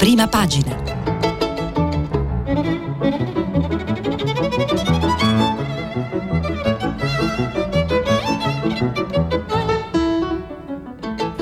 [0.00, 0.74] Prima pagina.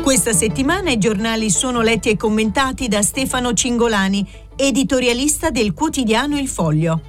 [0.02, 6.48] Questa settimana i giornali sono letti e commentati da Stefano Cingolani, editorialista del quotidiano Il
[6.48, 7.00] Foglio.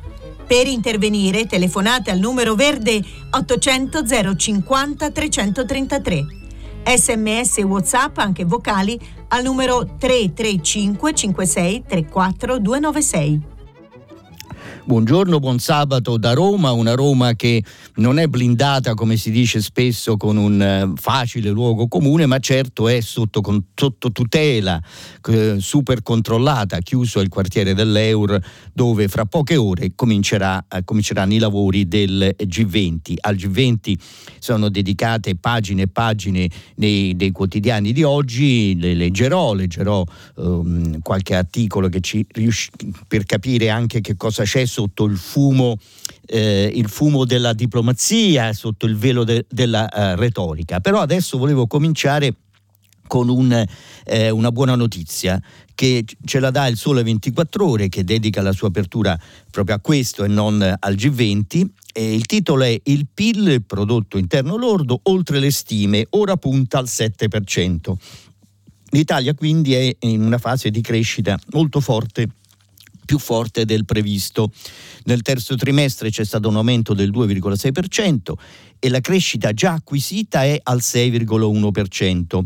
[0.45, 6.25] Per intervenire telefonate al numero verde 800 050 333.
[6.95, 8.99] Sms e WhatsApp anche vocali
[9.29, 13.39] al numero 335 56 34 296.
[14.89, 17.63] Buongiorno, buon sabato da Roma, una Roma che
[17.97, 22.87] non è blindata come si dice spesso con un eh, facile luogo comune, ma certo
[22.87, 23.43] è sotto,
[23.75, 24.81] sotto tutela,
[25.27, 28.41] eh, super controllata, chiuso il quartiere dell'Eur
[28.73, 33.13] dove fra poche ore comincerà, eh, cominceranno i lavori del G20.
[33.19, 33.93] Al G20
[34.39, 40.03] sono dedicate pagine e pagine nei, dei quotidiani di oggi, le leggerò, leggerò
[40.37, 42.25] um, qualche articolo ci,
[43.07, 45.77] per capire anche che cosa c'è sotto il fumo,
[46.25, 50.79] eh, il fumo della diplomazia, sotto il velo de, della uh, retorica.
[50.79, 52.33] Però adesso volevo cominciare
[53.05, 53.65] con un,
[54.05, 55.41] eh, una buona notizia
[55.75, 59.19] che ce la dà il Sole 24 Ore, che dedica la sua apertura
[59.51, 61.65] proprio a questo e non al G20.
[61.91, 66.77] E il titolo è Il PIL, il prodotto interno lordo, oltre le stime, ora punta
[66.77, 67.93] al 7%.
[68.91, 72.27] L'Italia quindi è in una fase di crescita molto forte
[73.09, 74.51] più forte del previsto.
[75.05, 78.33] Nel terzo trimestre c'è stato un aumento del 2,6%
[78.77, 82.41] e la crescita già acquisita è al 6,1%.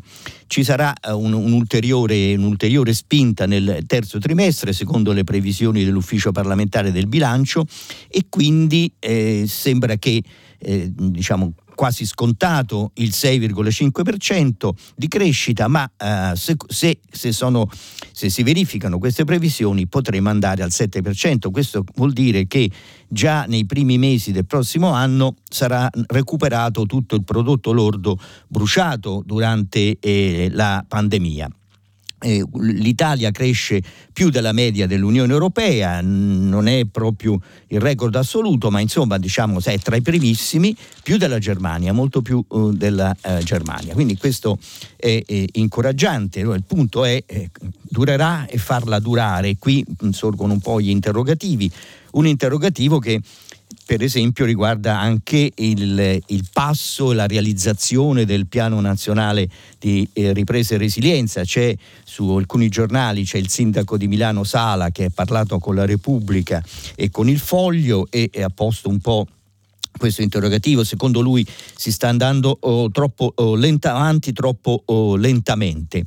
[0.48, 6.94] Ci sarà eh, un, un'ulteriore, un'ulteriore spinta nel terzo trimestre secondo le previsioni dell'ufficio parlamentare
[6.94, 7.66] del bilancio
[8.08, 10.24] e quindi eh, sembra che
[10.60, 17.70] eh, diciamo, quasi scontato il 6,5% di crescita, ma eh, se, se, sono,
[18.12, 21.52] se, si verificano queste previsioni potremo andare al 7%.
[21.52, 22.70] Questo vuol dire che
[23.08, 28.18] già nei primi mesi del prossimo anno sarà recuperato tutto il prodotto lordo
[28.48, 31.50] bruciato durante eh, la pandemia
[32.24, 39.18] l'Italia cresce più della media dell'Unione Europea, non è proprio il record assoluto, ma insomma
[39.18, 43.94] diciamo è tra i primissimi, più della Germania, molto più uh, della uh, Germania.
[43.94, 44.58] Quindi questo
[44.96, 45.24] è,
[45.54, 47.50] incoraggiante, il punto è eh,
[47.82, 49.58] durerà e farla durare.
[49.58, 51.70] Qui sorgono un po' gli interrogativi,
[52.12, 53.20] un interrogativo che
[53.86, 60.34] per esempio riguarda anche il, il passo e la realizzazione del piano nazionale di eh,
[60.34, 61.44] ripresa e resilienza.
[61.44, 65.86] C'è su alcuni giornali c'è il sindaco di Milano Sala che ha parlato con la
[65.86, 66.64] Repubblica
[66.96, 69.28] e con il Foglio e, e ha posto un po'
[69.98, 70.84] questo interrogativo.
[70.84, 71.46] Secondo lui
[71.76, 76.04] si sta andando oh, troppo oh, lenta, avanti troppo oh, lentamente.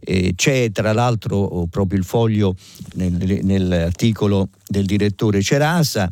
[0.00, 2.54] Eh, c'è tra l'altro oh, proprio il foglio
[2.94, 6.10] nel, nell'articolo del direttore Cerasa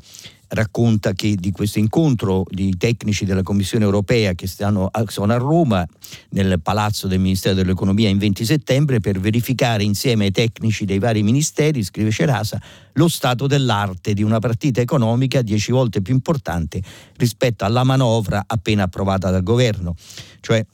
[0.49, 5.87] racconta che di questo incontro di tecnici della Commissione europea che stanno, sono a Roma
[6.31, 11.23] nel palazzo del Ministero dell'Economia in 20 settembre per verificare insieme ai tecnici dei vari
[11.23, 12.61] ministeri, scrive Cerasa,
[12.95, 16.83] lo stato dell'arte di una partita economica dieci volte più importante
[17.17, 19.95] rispetto alla manovra appena approvata dal governo.
[20.41, 20.65] Cioè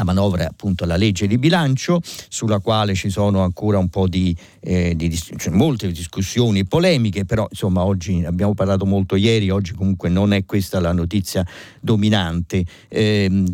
[0.00, 4.08] la manovra è appunto la legge di bilancio sulla quale ci sono ancora un po'
[4.08, 9.50] di, eh, di cioè molte discussioni e polemiche, però insomma oggi abbiamo parlato molto ieri,
[9.50, 11.46] oggi comunque non è questa la notizia
[11.80, 12.64] dominante.
[12.88, 13.44] Eh,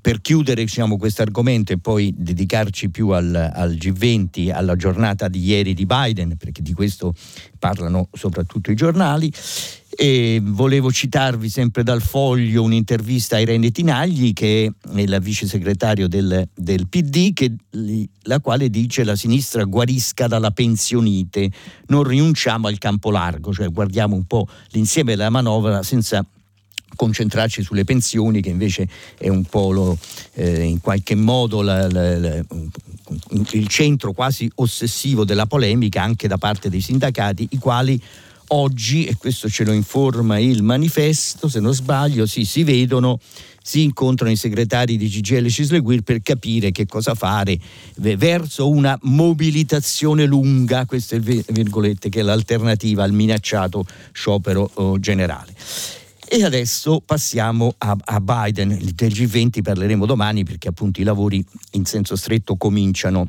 [0.00, 5.42] per chiudere diciamo, questo argomento e poi dedicarci più al, al G20, alla giornata di
[5.42, 7.14] ieri di Biden, perché di questo
[7.58, 9.32] parlano soprattutto i giornali,
[9.90, 16.08] e volevo citarvi sempre dal foglio un'intervista a Irene Tinagli, che è la vice segretario
[16.08, 17.52] del, del PD, che,
[18.22, 21.50] la quale dice la sinistra guarisca dalla pensionite,
[21.88, 26.24] non rinunciamo al campo largo, cioè guardiamo un po' l'insieme della manovra senza
[26.96, 29.98] concentrarci sulle pensioni che invece è un po' lo,
[30.34, 32.44] eh, in qualche modo la, la, la,
[33.52, 38.00] il centro quasi ossessivo della polemica anche da parte dei sindacati i quali
[38.52, 43.18] oggi, e questo ce lo informa il manifesto, se non sbaglio, sì, si vedono,
[43.62, 47.58] si incontrano i segretari di CGL Cisleguir per capire che cosa fare
[47.96, 55.54] verso una mobilitazione lunga, queste virgolette, che è l'alternativa al minacciato sciopero oh, generale.
[56.32, 61.84] E adesso passiamo a, a, Biden, del G20 parleremo domani perché appunto i lavori in
[61.84, 63.28] senso stretto cominciano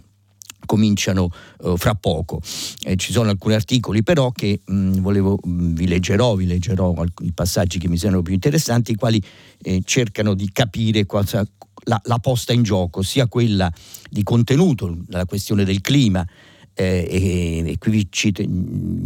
[0.65, 1.29] cominciano
[1.59, 2.41] uh, fra poco.
[2.83, 6.45] Eh, ci sono alcuni articoli però che mh, mm, volevo, mh, mm, vi leggerò, vi
[6.45, 9.21] leggerò alcuni passaggi che mi sembrano più interessanti, i quali
[9.61, 11.45] eh, cercano di capire cosa,
[11.85, 13.71] la, la posta in gioco, sia quella
[14.09, 16.25] di contenuto, la questione del clima,
[16.73, 18.43] eh, e, e, qui cito,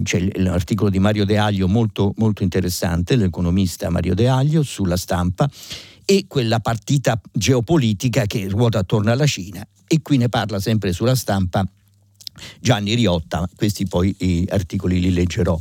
[0.04, 5.50] c'è l'articolo di Mario De Aglio molto, molto interessante, l'economista Mario De Aglio sulla stampa
[6.06, 11.16] e quella partita geopolitica che ruota attorno alla Cina e qui ne parla sempre sulla
[11.16, 11.66] stampa
[12.60, 15.58] Gianni Riotta, questi poi i articoli li leggerò,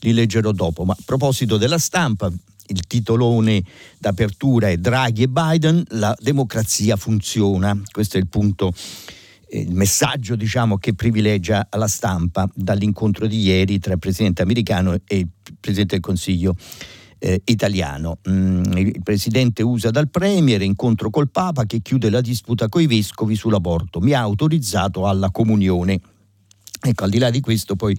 [0.00, 2.30] li leggerò dopo, ma a proposito della stampa
[2.66, 3.62] il titolone
[3.98, 8.72] d'apertura è Draghi e Biden, la democrazia funziona, questo è il punto
[9.50, 15.18] il messaggio diciamo, che privilegia la stampa dall'incontro di ieri tra il presidente americano e
[15.18, 15.28] il
[15.60, 16.56] presidente del Consiglio
[17.18, 18.18] eh, italiano.
[18.28, 23.34] Mm, il presidente usa dal Premier, incontro col Papa che chiude la disputa coi vescovi
[23.34, 24.00] sull'aborto.
[24.00, 26.00] Mi ha autorizzato alla comunione.
[26.86, 27.98] Ecco, al di là di questo poi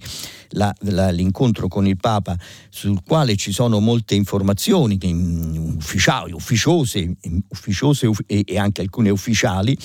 [0.50, 2.38] la, la, l'incontro con il Papa
[2.68, 4.96] sul quale ci sono molte informazioni
[5.76, 7.16] ufficiali, ufficiose,
[7.48, 9.76] ufficiose e, e anche alcune ufficiali,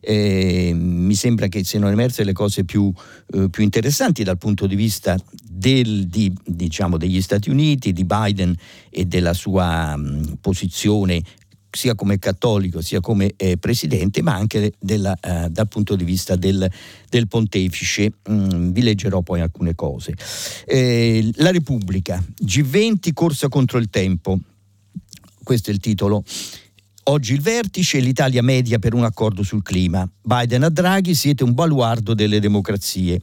[0.00, 2.92] eh, mi sembra che siano emerse le cose più,
[3.32, 8.54] eh, più interessanti dal punto di vista del, di, diciamo, degli Stati Uniti, di Biden
[8.90, 11.22] e della sua mh, posizione
[11.70, 16.36] sia come cattolico sia come eh, presidente, ma anche della, eh, dal punto di vista
[16.36, 16.70] del,
[17.08, 18.12] del pontefice.
[18.30, 20.14] Mm, vi leggerò poi alcune cose.
[20.66, 24.38] Eh, la Repubblica, G20 corsa contro il tempo.
[25.42, 26.24] Questo è il titolo.
[27.04, 30.08] Oggi il vertice e l'Italia media per un accordo sul clima.
[30.22, 33.20] Biden a Draghi siete un baluardo delle democrazie.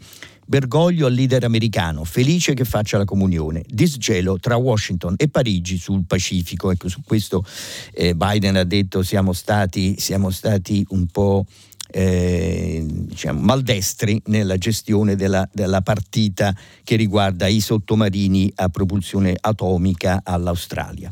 [0.47, 3.65] Bergoglio al leader americano, felice che faccia la comunione.
[3.67, 6.71] Disgelo tra Washington e Parigi sul Pacifico.
[6.71, 7.43] Ecco, su questo
[7.91, 11.45] eh, Biden ha detto siamo stati, siamo stati un po'
[11.89, 20.21] eh, diciamo, maldestri nella gestione della, della, partita che riguarda i sottomarini a propulsione atomica
[20.23, 21.11] all'Australia.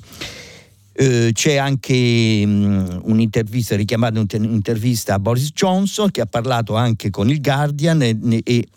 [0.93, 7.29] Eh, c'è anche mh, un'intervista, richiamata un'intervista a Boris Johnson che ha parlato anche con
[7.29, 8.67] il Guardian e, e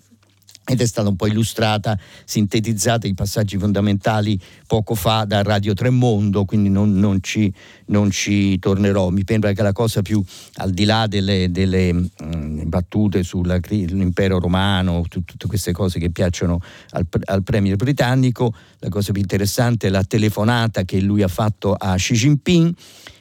[0.69, 6.45] ed è stata un po' illustrata, sintetizzata i passaggi fondamentali poco fa da Radio Tremondo,
[6.45, 7.53] quindi non, non, ci,
[7.87, 9.09] non ci, tornerò.
[9.09, 10.23] Mi sembra che la cosa più,
[10.57, 16.11] al di là delle, delle mh, mm, battute sull'impero romano, tu, tutte queste cose che
[16.11, 16.61] piacciono
[16.91, 21.73] al, al premier britannico, la cosa più interessante è la telefonata che lui ha fatto
[21.73, 22.75] a Xi Jinping.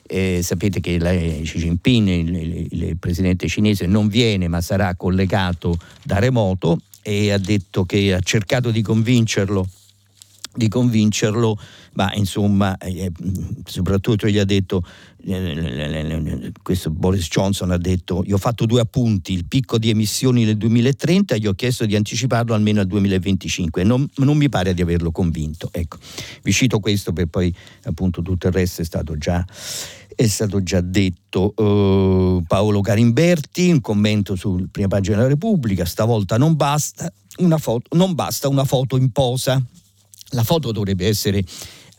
[0.10, 4.96] Eh, sapete che la, Xi Jinping, il, il, il, presidente cinese, non viene ma sarà
[4.96, 9.66] collegato da remoto e ha detto che ha cercato di convincerlo
[10.58, 11.58] di convincerlo,
[11.94, 13.12] ma insomma, eh,
[13.64, 14.84] soprattutto gli ha detto,
[15.24, 20.44] eh, questo Boris Johnson ha detto, io ho fatto due appunti, il picco di emissioni
[20.44, 24.74] nel 2030 e gli ho chiesto di anticiparlo almeno al 2025, non, non mi pare
[24.74, 25.70] di averlo convinto.
[25.72, 25.98] Ecco,
[26.42, 29.46] vi cito questo per poi appunto tutto il resto è stato già
[30.18, 36.40] è stato già detto uh, Paolo Garimberti, un commento sul prima pagina della Repubblica, stavolta
[36.40, 37.08] non basta
[37.38, 39.64] una foto, non basta una foto in posa.
[40.32, 41.44] La foto dovrebbe essere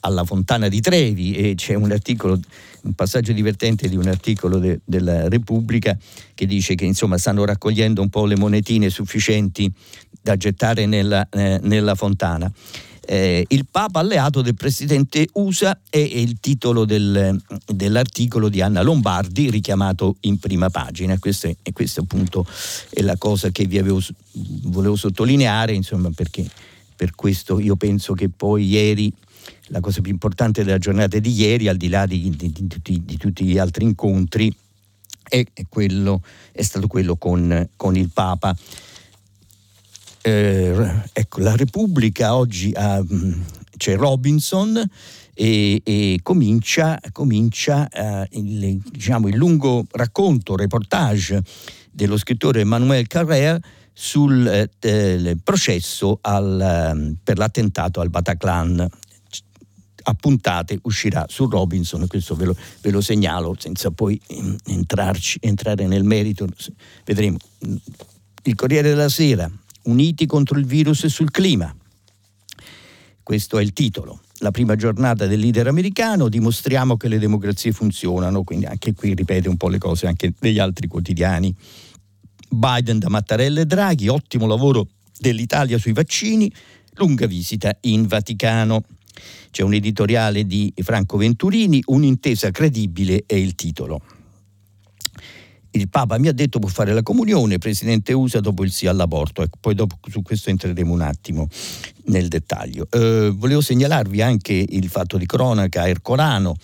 [0.00, 2.38] alla Fontana di Trevi e c'è un articolo,
[2.82, 5.96] un passaggio divertente di un articolo de, della Repubblica
[6.34, 9.72] che dice che insomma stanno raccogliendo un po' le monetine sufficienti
[10.20, 12.52] da gettare nella, eh, nella fontana
[13.10, 19.48] eh, il Papa alleato del presidente USA è il titolo del, dell'articolo di Anna Lombardi
[19.48, 21.19] richiamato in prima pagina.
[21.19, 22.46] Questa è, questa appunto
[22.90, 23.98] è la cosa che vi avevo,
[24.64, 26.46] volevo sottolineare, insomma, perché
[26.98, 29.12] per questo io penso che poi ieri
[29.67, 33.00] la cosa più importante della giornata di ieri, al di là di, di, di, tutti,
[33.05, 34.52] di tutti, gli altri incontri,
[35.22, 38.56] è, quello, è stato quello con, con il Papa.
[40.22, 43.00] Eh, ecco, la Repubblica oggi ha,
[43.76, 44.82] c'è Robinson
[45.34, 51.43] e, e comincia, comincia uh, il, diciamo, il, lungo racconto, reportage
[51.93, 53.60] dello scrittore Emmanuel Carrère
[54.00, 58.88] sul eh, processo al, um, per l'attentato al Bataclan.
[60.05, 64.19] A puntate uscirà su Robinson, questo ve lo, ve lo segnalo senza poi
[64.67, 66.46] entrarci, entrare nel merito,
[67.05, 67.38] vedremo.
[68.44, 69.50] Il Corriere della Sera,
[69.82, 71.74] Uniti contro il virus e sul clima.
[73.20, 74.20] Questo è il titolo.
[74.38, 79.48] La prima giornata del leader americano, dimostriamo che le democrazie funzionano, quindi anche qui ripete
[79.48, 81.55] un po' le cose anche degli altri quotidiani.
[82.48, 84.88] Biden da Mattarella e Draghi, ottimo lavoro
[85.19, 86.52] dell'Italia sui vaccini,
[86.94, 88.84] lunga visita in Vaticano.
[89.50, 94.02] C'è un editoriale di Franco Venturini, un'intesa credibile è il titolo
[95.78, 99.43] il Papa mi ha detto può fare la comunione, presidente USA dopo il sì all'aborto.
[99.43, 101.48] Ecco, poi dopo su questo entreremo un attimo
[102.06, 102.86] nel dettaglio.
[102.90, 106.56] Eh, volevo segnalarvi anche il fatto di cronaca Ercolano.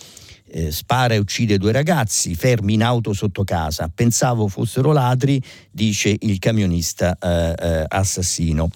[0.55, 3.91] Eh, spara e uccide due ragazzi fermi in auto sotto casa.
[3.93, 8.71] Pensavo fossero ladri, dice il camionista eh, eh, assassino.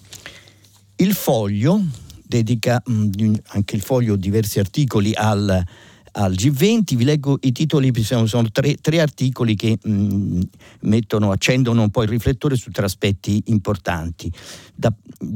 [0.97, 1.81] Il foglio
[2.21, 5.63] dedica mh, mm, anche il foglio diversi articoli al,
[6.11, 10.41] al G20, vi leggo i titoli, sono, sono tre, tre, articoli che mh, mm,
[10.81, 14.29] mettono, accendono un po' il riflettore su tre aspetti importanti.
[14.75, 14.93] Da,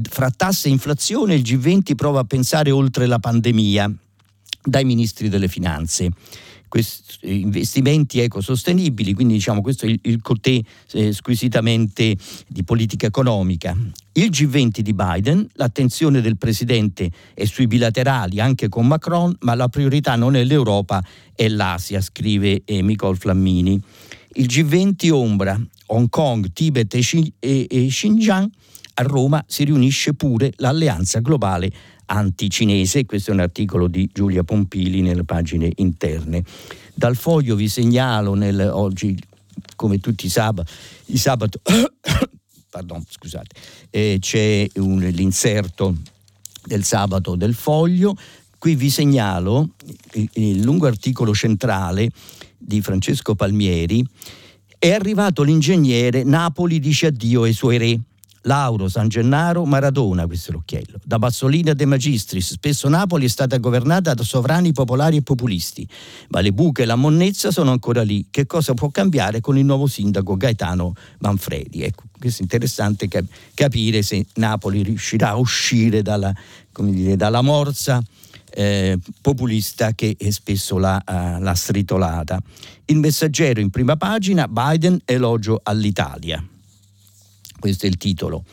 [0.10, 3.90] fra tasse e inflazione il G20 prova a pensare oltre la pandemia
[4.64, 6.10] dai ministri delle finanze
[6.74, 10.60] questi investimenti ecosostenibili, quindi diciamo questo è il, il cotè
[10.94, 12.18] eh, squisitamente
[12.48, 13.78] di politica economica.
[14.14, 19.68] Il G20 di Biden, l'attenzione del Presidente è sui bilaterali anche con Macron, ma la
[19.68, 21.04] priorità non è l'Europa,
[21.36, 23.80] è l'Asia, scrive eh, Nicole Flammini.
[24.34, 27.04] Il G20 ombra Hong Kong, Tibet e,
[27.38, 28.50] e, e Xinjiang,
[28.96, 31.72] a Roma si riunisce pure l'alleanza globale
[32.06, 36.44] anticinese, questo è un articolo di Giulia Pompili nelle pagine interne.
[36.94, 39.18] Dal foglio vi segnalo nel, oggi,
[39.76, 40.72] come tutti i sabati,
[41.08, 41.60] i sabato,
[42.70, 43.56] pardon, scusate,
[43.90, 45.96] eh, c'è un, l'inserto
[46.66, 48.16] del sabato del foglio,
[48.58, 49.70] qui vi segnalo
[50.14, 52.10] il, il lungo articolo centrale
[52.58, 54.06] di Francesco Palmieri,
[54.84, 58.00] è arrivato l'ingegnere, Napoli dice addio ai suoi re.
[58.44, 61.00] Lauro, San Gennaro, Maradona, questo è l'occhiello.
[61.04, 65.88] Da Bassolina De Magistris, spesso Napoli è stata governata da sovrani popolari e populisti,
[66.30, 68.28] ma le buche e la monnezza sono ancora lì.
[68.30, 71.84] Che cosa può cambiare con il nuovo sindaco Gaetano Manfredi?
[71.84, 76.34] Ecco, questo è interessante cap- capire se Napoli riuscirà a uscire dalla,
[76.80, 78.04] dire, dalla morsa
[78.56, 82.40] eh, populista che spesso l'ha, uh, l'ha stritolata.
[82.86, 86.46] Il messaggero in prima pagina, Biden elogio all'Italia
[87.64, 88.44] questo è il titolo.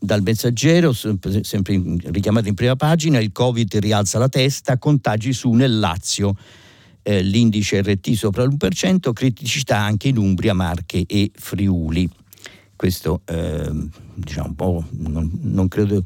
[0.00, 5.78] Dal messaggero, sempre richiamato in prima pagina, il Covid rialza la testa, contagi su nel
[5.78, 6.34] Lazio,
[7.02, 12.08] eh, l'indice RT sopra l'1%, criticità anche in Umbria, Marche e Friuli.
[12.76, 13.70] Questo eh,
[14.14, 16.02] diciamo un po', non, non, credo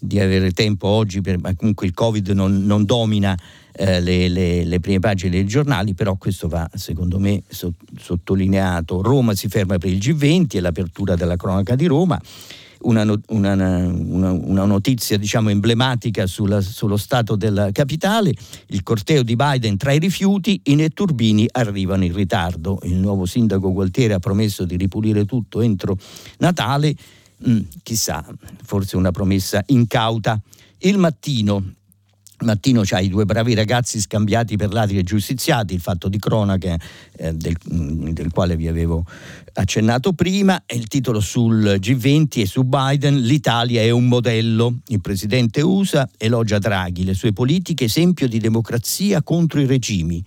[0.00, 3.38] di avere tempo oggi, per, ma comunque il Covid non, non domina
[3.78, 9.02] eh, le, le, le, prime pagine dei giornali, però questo va secondo me so, sottolineato.
[9.02, 12.20] Roma si ferma per il G20 e l'apertura della cronaca di Roma.
[12.80, 18.32] Una, una, una, una notizia diciamo, emblematica sulla, sullo stato della capitale,
[18.66, 22.80] il corteo di Biden tra i rifiuti, i netturbini arrivano in ritardo.
[22.82, 25.96] Il nuovo sindaco Gualtieri ha promesso di ripulire tutto entro
[26.38, 26.94] Natale,
[27.48, 28.24] mm, chissà,
[28.64, 30.40] forse una promessa incauta.
[30.78, 31.74] Il mattino,
[32.40, 36.76] Mattino c'ha i due bravi ragazzi scambiati per ladri e giustiziati, il fatto di cronaca
[37.16, 39.04] eh, del, mm, del, quale vi avevo
[39.54, 45.00] accennato prima, e il titolo sul G20 e su Biden, l'Italia è un modello, il
[45.00, 50.24] presidente USA elogia Draghi, le sue politiche esempio di democrazia contro i regimi.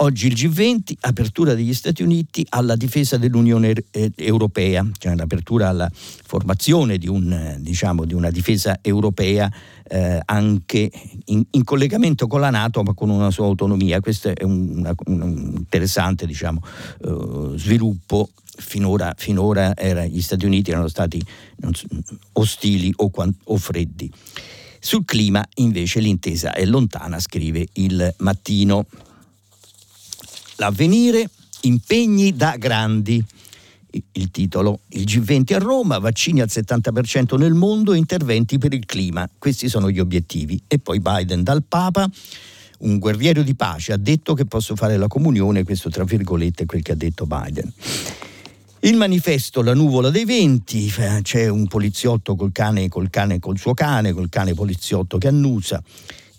[0.00, 5.90] Oggi il G20, apertura degli Stati Uniti alla difesa dell'Unione eh, Europea, cioè l'apertura alla
[5.92, 9.50] formazione di, un, diciamo, di una difesa europea
[9.88, 10.90] eh, anche
[11.26, 14.00] in, in, collegamento con la Nato ma con una sua autonomia.
[14.00, 16.62] Questo è un, una, un interessante diciamo,
[17.00, 18.30] uh, sviluppo.
[18.60, 21.24] Finora, finora era, gli Stati Uniti erano stati
[21.72, 21.86] so,
[22.32, 23.10] ostili o,
[23.44, 24.10] o freddi.
[24.80, 28.86] Sul clima invece l'intesa è lontana, scrive il mattino.
[30.56, 31.30] L'avvenire,
[31.62, 33.24] impegni da grandi.
[33.90, 39.28] Il titolo, il G20 a Roma, vaccini al 70% nel mondo, interventi per il clima.
[39.38, 40.60] Questi sono gli obiettivi.
[40.68, 42.08] E poi Biden dal Papa,
[42.80, 46.66] un guerriero di pace, ha detto che posso fare la comunione, questo tra virgolette è
[46.66, 47.72] quel che ha detto Biden.
[48.80, 50.92] Il manifesto La nuvola dei venti,
[51.22, 55.82] c'è un poliziotto col cane, col cane, col suo cane, col cane poliziotto che annusa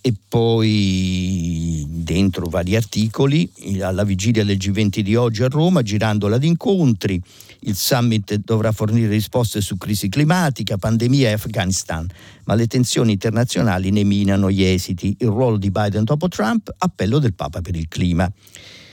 [0.09, 3.47] e poi dentro vari articoli,
[3.79, 7.21] alla vigilia del G20 di oggi a Roma, girandola ad incontri,
[7.61, 12.07] il summit dovrà fornire risposte su crisi climatica, pandemia e Afghanistan,
[12.45, 17.19] ma le tensioni internazionali ne minano gli esiti, il ruolo di Biden dopo Trump, appello
[17.19, 18.31] del Papa per il clima.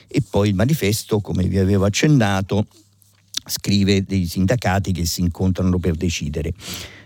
[0.09, 2.67] E poi il manifesto, come vi avevo accennato,
[3.47, 6.53] scrive dei sindacati che si incontrano per decidere.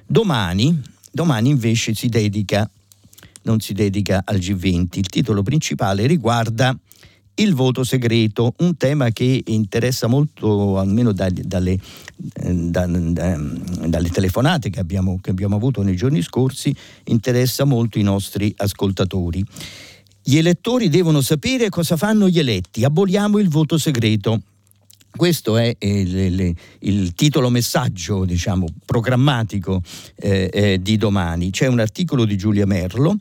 [0.04, 2.68] Domani, domani invece si dedica
[3.42, 4.98] non si dedica al G20.
[4.98, 6.76] Il titolo principale riguarda
[7.34, 13.38] il voto segreto, un tema che interessa molto, almeno da, dalle, eh, da, da,
[13.86, 19.44] dalle, telefonate che abbiamo, che abbiamo avuto nei giorni scorsi, interessa molto i nostri ascoltatori.
[20.22, 24.42] Gli elettori devono sapere cosa fanno gli eletti, aboliamo il voto segreto.
[25.14, 29.82] Questo è il, il, titolo messaggio, diciamo, programmatico
[30.16, 31.50] eh, eh, di domani.
[31.50, 33.18] C'è un articolo di Giulia Merlo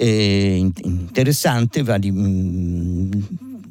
[0.00, 3.10] eh, interessante, va di, mh, mm,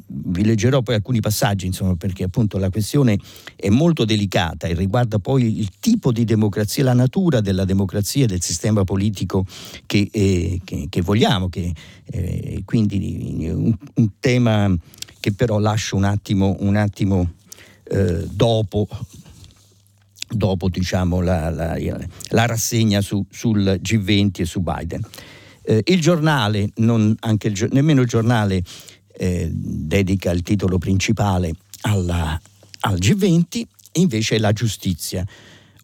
[0.08, 3.18] vi leggerò poi alcuni passaggi, insomma, perché appunto la questione
[3.56, 8.26] è molto delicata e riguarda poi il tipo di democrazia, la natura della democrazia e
[8.26, 9.46] del sistema politico
[9.86, 11.48] che, eh, che, che vogliamo.
[11.48, 11.72] Che,
[12.10, 14.74] eh, quindi un, un, tema
[15.20, 17.32] che però lascio un attimo, un attimo
[17.84, 18.88] eh, dopo
[20.30, 25.00] dopo diciamo, la, la, la, rassegna su, sul G20 e su Biden.
[25.62, 28.62] Eh, il giornale, il, nemmeno il giornale
[29.16, 32.38] eh, dedica il titolo principale alla,
[32.80, 35.26] al G20, invece la giustizia.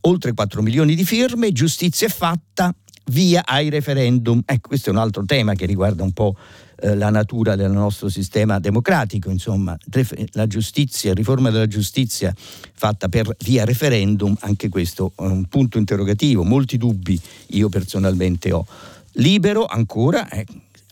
[0.03, 2.75] Oltre 4 milioni di firme, giustizia è fatta,
[3.07, 4.43] via ai referendum.
[4.45, 6.37] Ecco, questo è un altro tema che riguarda un po'
[6.77, 9.77] eh, la natura del nostro sistema democratico, insomma,
[10.33, 16.43] la giustizia, riforma della giustizia fatta per via referendum, anche questo è un punto interrogativo,
[16.43, 18.67] molti dubbi io personalmente ho.
[19.13, 20.45] Libero ancora, eh,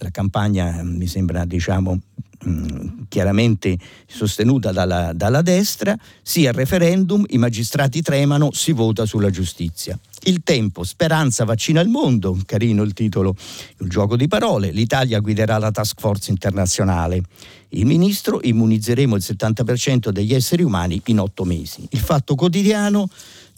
[0.03, 2.01] la campagna mi sembra diciamo
[2.45, 9.31] Mm, chiaramente sostenuta dalla, dalla destra, sia il referendum, i magistrati tremano, si vota sulla
[9.31, 9.97] giustizia.
[10.25, 13.37] Il tempo, speranza vaccina il mondo, carino il titolo,
[13.79, 17.23] il gioco di parole, l'Italia guiderà la task force internazionale.
[17.71, 21.87] Il ministro immunizzeremo il 70% degli esseri umani in otto mesi.
[21.91, 23.09] Il fatto quotidiano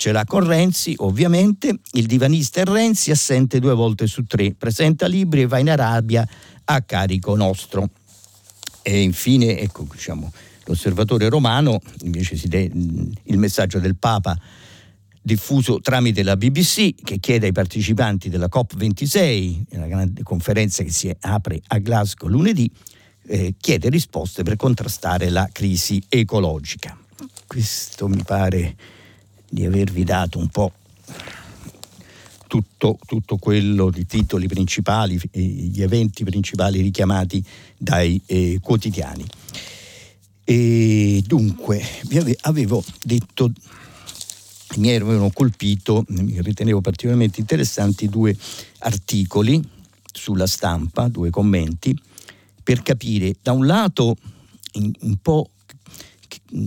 [0.04, 5.06] ce l'ha con Renzi, ovviamente, il divanista è Renzi, assente due volte su tre, presenta
[5.06, 6.28] libri e va in Arabia
[6.64, 7.88] a carico nostro.
[8.82, 10.30] E infine, ecco, diciamo,
[10.66, 14.38] l'osservatore romano, invece de- il messaggio del Papa
[15.22, 21.10] diffuso tramite la BBC che chiede ai partecipanti della COP26, la grande conferenza che si
[21.18, 22.70] apre a Glasgow lunedì,
[23.26, 26.94] eh, chiede risposte per contrastare la crisi ecologica.
[27.46, 28.76] Questo mi pare
[29.54, 30.72] di avervi dato un po'
[32.48, 37.42] tutto, tutto quello di titoli principali, gli eventi principali richiamati
[37.78, 39.24] dai eh, quotidiani.
[40.42, 43.52] E dunque, vi avevo detto,
[44.76, 48.36] mi avevano colpito, mi ritenevo particolarmente interessanti due
[48.80, 49.62] articoli
[50.12, 51.96] sulla stampa, due commenti,
[52.60, 54.16] per capire da un lato
[54.74, 55.50] un po'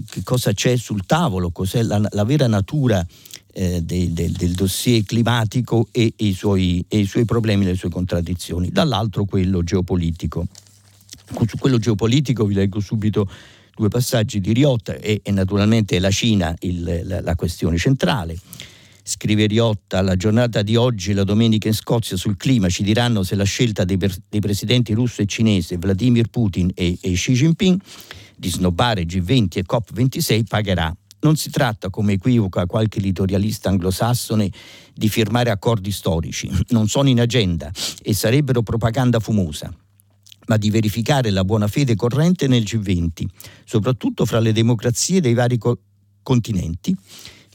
[0.10, 3.06] che cosa c'è sul tavolo, cos'è la, la vera natura
[3.54, 7.76] eh, del, del, del, dossier climatico e, e, i suoi, e, i suoi, problemi, le
[7.76, 10.45] sue contraddizioni, dall'altro quello geopolitico.
[11.47, 13.30] Su quello geopolitico vi leggo subito
[13.76, 18.38] due passaggi di Riotta e, e naturalmente la Cina il, la, la questione centrale.
[19.04, 23.36] Scrive Riotta, la giornata di oggi, la domenica in Scozia sul clima ci diranno se
[23.36, 27.80] la scelta dei, dei presidenti russo e cinese Vladimir Putin e, e Xi Jinping
[28.38, 30.95] di snobbare G20 e COP26 pagherà.
[31.19, 34.50] Non si tratta, come equivoca qualche editorialista anglosassone,
[34.93, 37.71] di firmare accordi storici, non sono in agenda
[38.04, 39.73] e sarebbero propaganda fumosa
[40.47, 43.26] ma di verificare la buona fede corrente nel G20,
[43.65, 45.80] soprattutto fra le democrazie dei vari co-
[46.23, 46.95] continenti,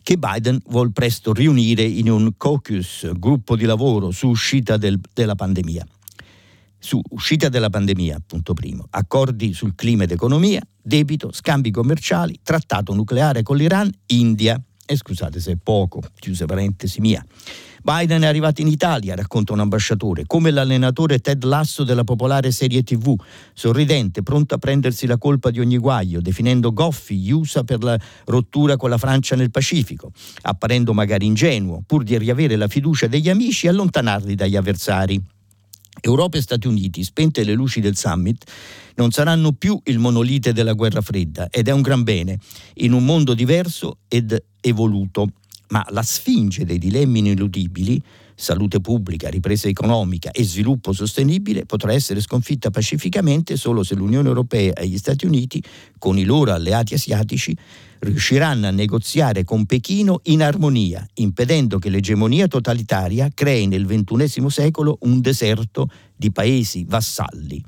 [0.03, 5.35] che Biden vuol presto riunire in un caucus, gruppo di lavoro su uscita del, della
[5.35, 5.87] pandemia.
[6.79, 12.93] Su uscita della pandemia, punto primo, accordi sul clima ed economia, debito, scambi commerciali, trattato
[12.93, 14.61] nucleare con l'Iran, India.
[14.85, 17.25] E scusate se è poco, chiuse parentesi mia.
[17.85, 22.85] Biden è arrivato in Italia, racconta un ambasciatore, come l'allenatore Ted Lasso della popolare serie
[22.85, 23.15] TV,
[23.55, 27.99] sorridente, pronto a prendersi la colpa di ogni guaio, definendo goffi gli USA per la
[28.27, 33.29] rottura con la Francia nel Pacifico, apparendo magari ingenuo, pur di riavere la fiducia degli
[33.29, 35.21] amici e allontanarli dagli avversari.
[36.01, 38.45] Europa e Stati Uniti, spente le luci del summit,
[38.97, 42.39] non saranno più il monolite della guerra fredda ed è un gran bene,
[42.75, 45.29] in un mondo diverso ed evoluto.
[45.69, 48.03] Ma la sfinge dei dilemmi ineludibili,
[48.43, 54.73] salute pubblica, ripresa economica e sviluppo sostenibile, potrà essere sconfitta pacificamente solo se l'Unione Europea
[54.73, 55.63] e gli Stati Uniti,
[55.97, 57.57] con i loro alleati asiatici,
[58.01, 64.99] riusciranno a negoziare con Pechino in armonia, impedendo che l'egemonia totalitaria crei nel XXI secolo
[65.03, 67.63] un deserto di paesi vassalli.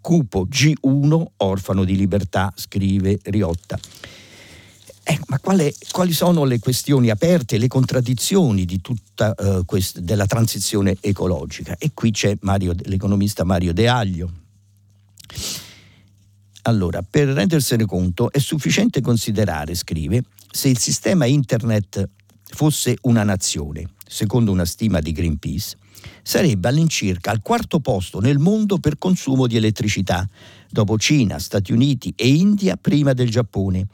[0.00, 3.78] Cupo G1, orfano di libertà, scrive Riotta.
[5.12, 10.26] Eh, ma quale, quali sono le questioni aperte, le contraddizioni di tutta uh, quest- della
[10.26, 11.76] transizione ecologica?
[11.78, 14.30] E qui c'è Mario, l'economista Mario De Aglio
[16.62, 22.08] allora, per rendersene conto è sufficiente considerare, scrive, se il sistema internet
[22.44, 25.76] fosse una nazione, secondo una stima di Greenpeace,
[26.22, 30.28] sarebbe all'incirca al quarto posto nel mondo per consumo di elettricità,
[30.70, 33.86] dopo Cina, Stati Uniti e India prima del Giappone,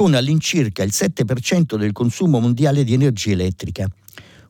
[0.00, 3.86] con all'incirca il 7% del consumo mondiale di energia elettrica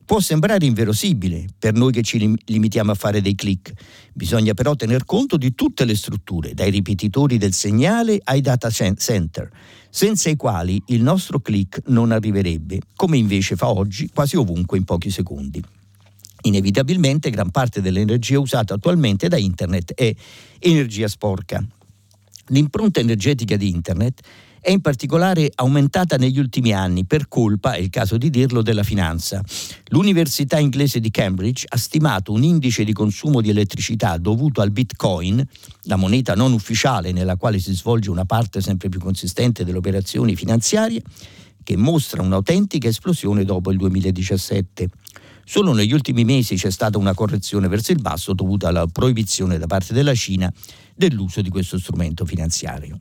[0.05, 3.73] Può sembrare inverosimile per noi che ci limitiamo a fare dei click,
[4.13, 9.49] bisogna però tener conto di tutte le strutture, dai ripetitori del segnale ai data center,
[9.89, 14.85] senza i quali il nostro click non arriverebbe, come invece fa oggi quasi ovunque in
[14.85, 15.61] pochi secondi.
[16.43, 20.13] Inevitabilmente gran parte dell'energia usata attualmente da Internet è
[20.59, 21.61] energia sporca.
[22.47, 24.21] L'impronta energetica di Internet
[24.63, 28.83] è in particolare aumentata negli ultimi anni per colpa, è il caso di dirlo, della
[28.83, 29.41] finanza.
[29.87, 35.43] L'Università inglese di Cambridge ha stimato un indice di consumo di elettricità dovuto al Bitcoin,
[35.85, 40.35] la moneta non ufficiale nella quale si svolge una parte sempre più consistente delle operazioni
[40.35, 41.01] finanziarie,
[41.63, 44.89] che mostra un'autentica esplosione dopo il 2017.
[45.43, 49.65] Solo negli ultimi mesi c'è stata una correzione verso il basso dovuta alla proibizione da
[49.65, 50.53] parte della Cina
[50.95, 52.99] dell'uso di questo strumento finanziario.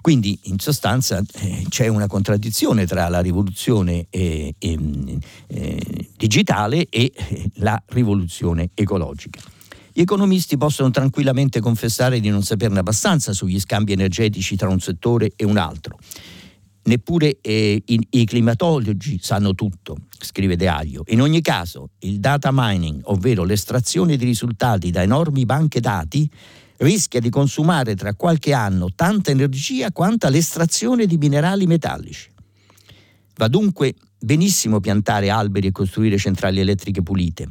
[0.00, 7.50] Quindi in sostanza eh, c'è una contraddizione tra la rivoluzione eh, eh, digitale e eh,
[7.56, 9.40] la rivoluzione ecologica.
[9.92, 15.32] Gli economisti possono tranquillamente confessare di non saperne abbastanza sugli scambi energetici tra un settore
[15.36, 15.98] e un altro.
[16.82, 21.04] Neppure eh, i, i climatologi sanno tutto, scrive De Aglio.
[21.08, 26.30] In ogni caso, il data mining, ovvero l'estrazione di risultati da enormi banche dati,
[26.80, 32.30] rischia di consumare tra qualche anno tanta energia quanta l'estrazione di minerali metallici.
[33.36, 37.48] Va dunque benissimo piantare alberi e costruire centrali elettriche pulite.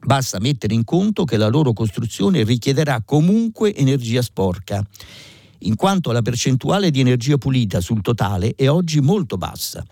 [0.00, 4.82] Basta mettere in conto che la loro costruzione richiederà comunque energia sporca,
[5.62, 9.84] in quanto la percentuale di energia pulita sul totale è oggi molto bassa.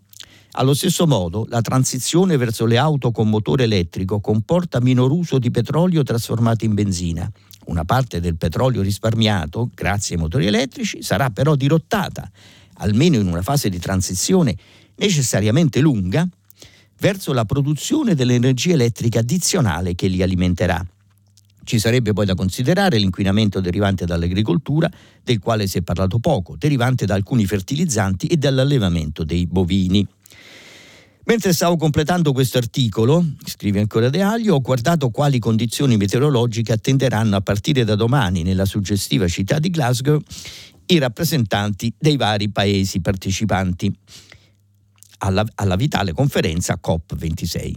[0.58, 5.50] Allo stesso modo, la transizione verso le auto con motore elettrico comporta minor uso di
[5.50, 7.30] petrolio trasformato in benzina
[7.66, 12.30] una parte del petrolio risparmiato, grazie ai motori elettrici, sarà però dirottata,
[12.74, 14.56] almeno in una fase di transizione
[14.96, 16.26] necessariamente lunga,
[16.98, 20.84] verso la produzione dell'energia elettrica addizionale che li alimenterà.
[21.64, 24.88] Ci sarebbe poi da considerare l'inquinamento derivante dall'agricoltura,
[25.22, 30.06] del quale si è parlato poco, derivante da alcuni fertilizzanti e dall'allevamento dei bovini.
[31.28, 37.34] Mentre stavo completando questo articolo, scrive ancora De Aglio, ho guardato quali condizioni meteorologiche attenderanno
[37.34, 40.20] a partire da domani nella suggestiva città di Glasgow
[40.86, 43.92] i rappresentanti dei vari paesi partecipanti
[45.18, 47.74] alla, alla vitale conferenza COP26.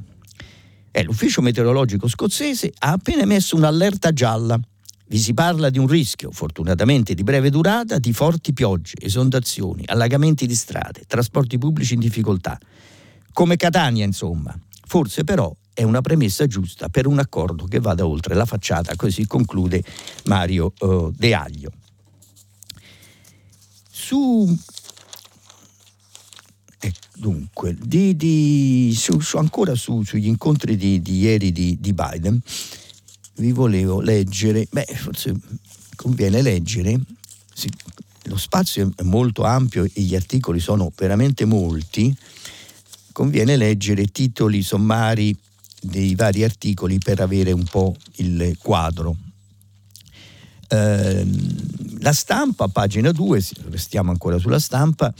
[0.91, 4.59] Eh, l'ufficio meteorologico scozzese ha appena emesso un'allerta gialla.
[5.07, 10.45] Vi si parla di un rischio, fortunatamente di breve durata, di forti piogge, esondazioni, allagamenti
[10.45, 12.59] di strade, trasporti pubblici in difficoltà
[13.39, 14.53] come Catania, insomma.
[14.85, 19.25] Forse però è una premessa giusta per un accordo che vada oltre la facciata, così
[19.27, 19.81] conclude
[20.25, 21.71] Mario uh, De Aglio.
[23.89, 24.45] Su
[26.81, 32.41] eh, dunque, di, di, su, su, ancora su, sugli incontri di, di ieri di, Biden,
[33.35, 35.33] vi volevo leggere, beh, forse
[35.95, 36.99] conviene leggere,
[37.53, 37.71] sì,
[38.23, 42.13] lo spazio è molto ampio e gli articoli sono veramente molti,
[43.11, 45.37] conviene leggere titoli sommari
[45.81, 49.15] dei vari articoli per avere un po' il quadro.
[50.67, 51.25] Eh,
[51.99, 55.13] la stampa, pagina 2, restiamo ancora sulla stampa,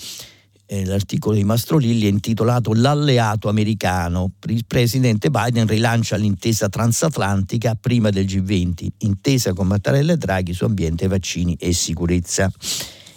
[0.71, 4.33] eh, l'articolo di Mastrolilli è intitolato L'alleato americano.
[4.47, 10.65] Il presidente Biden rilancia l'intesa transatlantica prima del G20, intesa con Mattarella e Draghi su
[10.65, 12.51] ambiente, vaccini e sicurezza.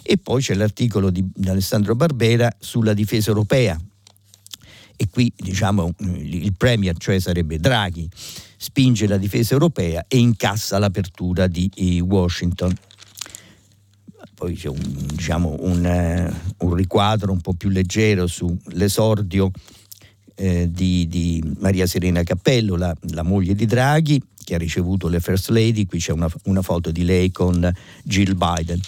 [0.01, 3.79] E poi c'è l'articolo di Alessandro Barbera sulla difesa europea,
[5.03, 8.09] e qui diciamo il premier, cioè sarebbe Draghi,
[8.57, 12.73] spinge la difesa europea e incassa l'apertura di Washington.
[14.33, 15.83] Poi c'è un, diciamo, un,
[16.57, 19.51] uh, un riquadro un po' più leggero sull'esordio
[20.35, 25.19] eh, di, di, Maria Serena Cappello, la, la, moglie di Draghi, che ha ricevuto le
[25.19, 27.71] First Lady, qui c'è una, una foto di lei con
[28.03, 28.79] Jill Biden.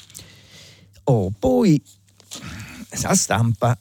[1.03, 1.81] Oh, poi
[3.01, 3.77] la stampa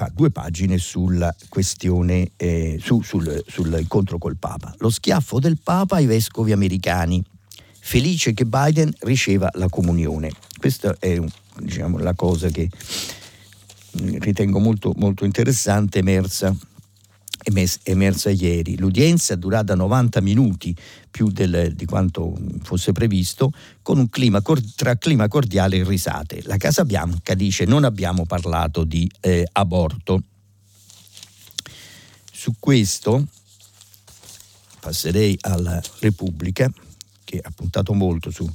[0.00, 4.74] fa due pagine sulla questione, eh, su, sul, sull'incontro col Papa.
[4.78, 7.22] Lo schiaffo del Papa ai vescovi americani.
[7.82, 10.30] Felice che Biden riceva la comunione.
[10.58, 11.20] Questa è
[11.58, 12.70] diciamo, la cosa che
[13.92, 16.56] ritengo molto, molto interessante, emersa
[17.82, 18.76] emersa ieri.
[18.76, 20.74] L'udienza è durata 90 minuti
[21.10, 24.42] più del, di quanto fosse previsto, con un clima
[24.76, 26.42] tra clima cordiale e risate.
[26.44, 30.22] La Casa Bianca dice non abbiamo parlato di eh, aborto.
[32.32, 33.26] Su questo
[34.80, 36.70] passerei alla Repubblica,
[37.24, 38.50] che ha puntato molto su,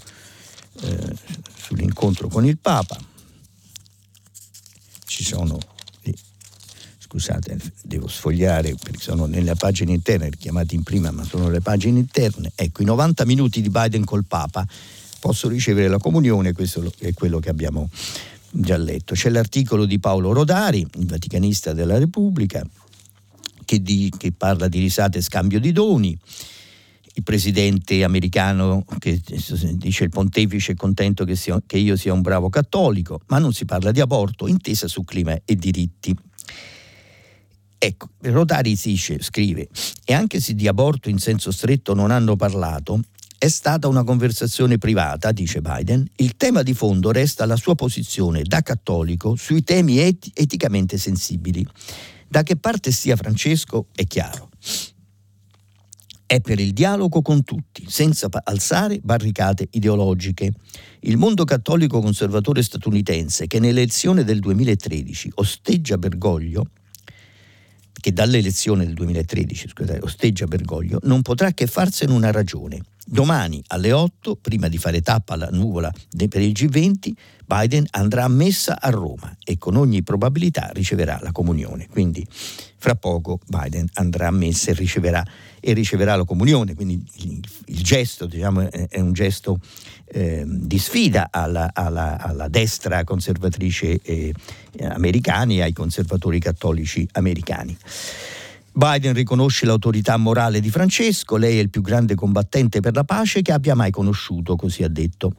[0.81, 1.15] eh,
[1.55, 2.97] sull'incontro con il Papa.
[5.05, 5.57] Ci sono
[7.15, 11.99] scusate, devo sfogliare perché sono nelle pagine interne, chiamate in prima, ma sono le pagine
[11.99, 12.51] interne.
[12.55, 14.67] Ecco, i 90 minuti di Biden col Papa
[15.19, 17.89] posso ricevere la comunione, questo è quello che abbiamo
[18.51, 19.13] già letto.
[19.13, 22.65] C'è l'articolo di Paolo Rodari, il vaticanista della Repubblica,
[23.63, 26.19] che, di, che parla di risate e scambio di doni
[27.17, 29.21] il presidente americano che
[29.75, 33.53] dice il pontefice è contento che, sia, che, io sia un bravo cattolico, ma non
[33.53, 36.13] si parla di aborto, intesa su clima e diritti.
[37.77, 39.67] Ecco, Rodari dice, scrive,
[40.05, 42.99] e anche se di aborto in senso stretto non hanno parlato,
[43.37, 48.41] è stata una conversazione privata, dice Biden, il tema di fondo resta la sua posizione
[48.43, 51.65] da cattolico sui temi eti- eticamente sensibili.
[52.27, 54.49] Da che parte stia Francesco è chiaro
[56.27, 60.51] è per il dialogo con tutti, senza alzare barricate ideologiche.
[61.01, 66.69] Il mondo cattolico conservatore statunitense, che nell'elezione del 2013 osteggia Bergoglio,
[67.99, 72.81] che dall'elezione del 2013 scusate, osteggia Bergoglio, non potrà che farsene una ragione.
[73.07, 75.93] Domani alle 8, prima di fare tappa alla nuvola
[76.27, 77.11] per il G20,
[77.45, 81.87] Biden andrà a messa a Roma e con ogni probabilità riceverà la comunione.
[81.87, 82.25] Quindi
[82.77, 85.23] fra poco Biden andrà a messa e riceverà,
[85.59, 86.73] e riceverà la comunione.
[86.73, 89.59] Quindi il, il gesto diciamo, è, un gesto
[90.05, 94.33] eh, di sfida alla, alla, alla destra conservatrice eh,
[94.81, 97.77] americana e ai conservatori cattolici americani.
[98.77, 103.41] Biden riconosce l'autorità morale di Francesco, lei è il più grande combattente per la pace
[103.41, 105.31] che abbia mai conosciuto, così ha detto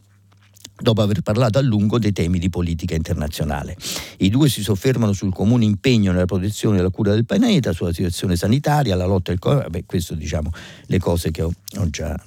[0.78, 3.76] dopo aver parlato a lungo dei temi di politica internazionale.
[4.18, 7.92] I due si soffermano sul comune impegno nella protezione e la cura del pianeta, sulla
[7.92, 10.50] situazione sanitaria, la lotta al Covid, questo diciamo
[10.86, 12.18] le cose che ho, ho, già,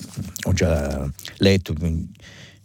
[0.44, 1.74] ho già, letto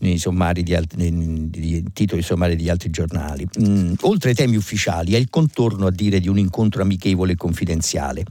[0.04, 3.46] nei, di altri, nei, nei titoli sommari di altri giornali.
[3.60, 7.36] Mm, oltre ai temi ufficiali, è il contorno a dire di un incontro amichevole e
[7.36, 8.24] confidenziale.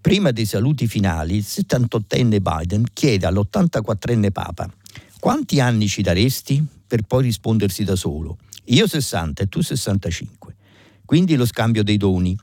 [0.00, 4.68] Prima dei saluti finali, il 78enne Biden chiede all'84enne Papa
[5.24, 6.62] quanti anni ci daresti?
[6.86, 8.36] Per poi rispondersi da solo.
[8.64, 10.54] Io 60 e tu 65.
[11.02, 12.36] Quindi lo scambio dei doni.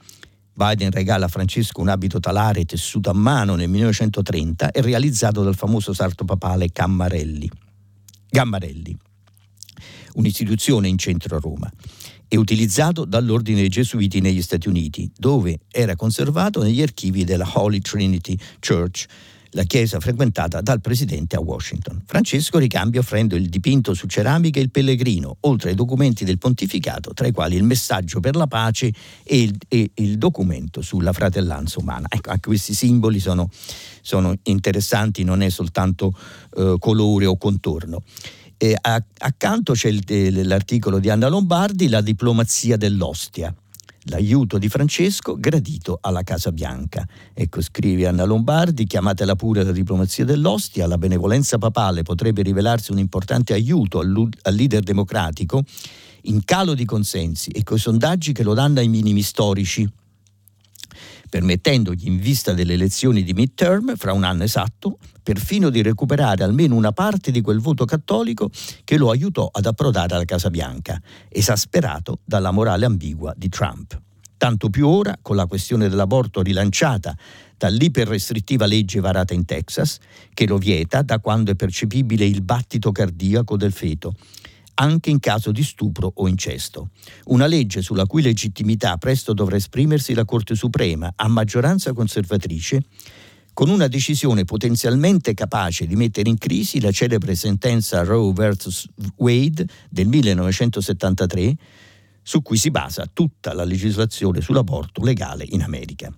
[0.51, 5.55] Biden regala a Francesco un abito talare tessuto a mano nel 1930 e realizzato dal
[5.55, 7.51] famoso sarto papale Cammarelli.
[8.31, 8.97] Gammarelli,
[10.13, 11.69] un'istituzione in centro a Roma
[12.29, 17.79] e utilizzato dall'ordine dei Gesuiti negli Stati Uniti, dove era conservato negli archivi della Holy
[17.79, 19.05] Trinity Church
[19.51, 22.01] la chiesa frequentata dal presidente a Washington.
[22.05, 27.13] Francesco ricambia offrendo il dipinto su ceramica e il pellegrino, oltre ai documenti del pontificato,
[27.13, 31.79] tra i quali il messaggio per la pace e il, e il documento sulla fratellanza
[31.79, 32.07] umana.
[32.09, 33.49] Ecco, anche questi simboli sono,
[34.01, 36.15] sono interessanti, non è soltanto
[36.55, 38.03] eh, colore o contorno.
[38.57, 43.53] E accanto c'è il, l'articolo di Anna Lombardi, La diplomazia dell'ostia
[44.05, 47.07] l'aiuto di Francesco gradito alla Casa Bianca.
[47.33, 52.97] Ecco, scrive Anna Lombardi, chiamatela pure la diplomazia dell'ostia, la benevolenza papale potrebbe rivelarsi un
[52.97, 55.63] importante aiuto al, al leader democratico
[56.23, 59.89] in calo di consensi e coi sondaggi che lo danno ai minimi storici
[61.29, 66.75] permettendogli in vista delle elezioni di midterm fra un anno esatto perfino di recuperare almeno
[66.75, 68.49] una parte di quel voto cattolico
[68.83, 70.99] che lo aiutò ad approdare alla Casa Bianca,
[71.29, 73.99] esasperato dalla morale ambigua di Trump.
[74.37, 77.15] Tanto più ora, con la questione dell'aborto rilanciata
[77.55, 79.99] dall'iperrestrittiva legge varata in Texas,
[80.33, 84.15] che lo vieta da quando è percepibile il battito cardiaco del feto
[84.75, 86.89] anche in caso di stupro o incesto.
[87.25, 92.83] Una legge sulla cui legittimità presto dovrà esprimersi la Corte Suprema, a maggioranza conservatrice,
[93.53, 98.87] con una decisione potenzialmente capace di mettere in crisi la celebre sentenza Roe vs.
[99.17, 101.55] Wade del 1973,
[102.21, 106.13] su cui si basa tutta la legislazione sull'aborto legale in America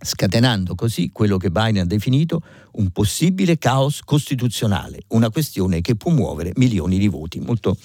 [0.00, 6.10] scatenando così quello che Biden ha definito un possibile caos costituzionale, una questione che può
[6.10, 7.40] muovere milioni di voti.
[7.40, 7.76] Molto,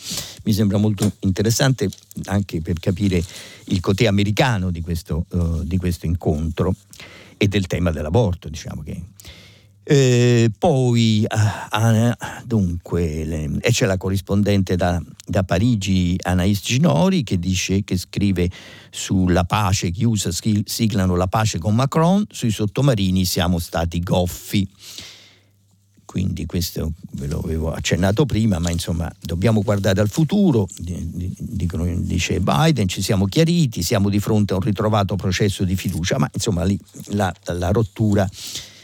[0.43, 1.89] mi sembra molto interessante
[2.25, 3.23] anche per capire
[3.65, 6.75] il cotè americano di questo, uh, di questo incontro
[7.37, 9.01] e del tema dell'aborto, diciamo che
[9.85, 17.37] eh, poi, ah, dunque, le, e c'è la corrispondente da, da, Parigi, Anais Ginori, che,
[17.37, 18.49] dice, che scrive
[18.89, 20.31] sulla pace, che USA
[20.63, 24.69] siglano la pace con Macron, sui sottomarini siamo stati goffi.
[26.05, 32.39] Quindi questo ve lo avevo accennato prima, ma insomma dobbiamo guardare al futuro, dicono, dice
[32.39, 36.63] Biden, ci siamo chiariti, siamo di fronte a un ritrovato processo di fiducia, ma insomma
[36.63, 38.29] lì la, la rottura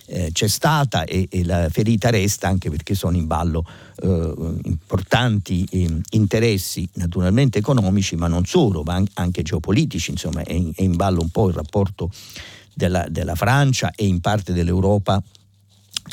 [0.09, 3.63] eh, c'è stata e, e, la ferita resta anche perché sono in ballo
[4.01, 10.71] eh, importanti eh, interessi naturalmente economici ma non solo, ma anche geopolitici, insomma è in,
[10.75, 12.09] è in ballo un po' il rapporto
[12.73, 15.21] della, della Francia e in parte dell'Europa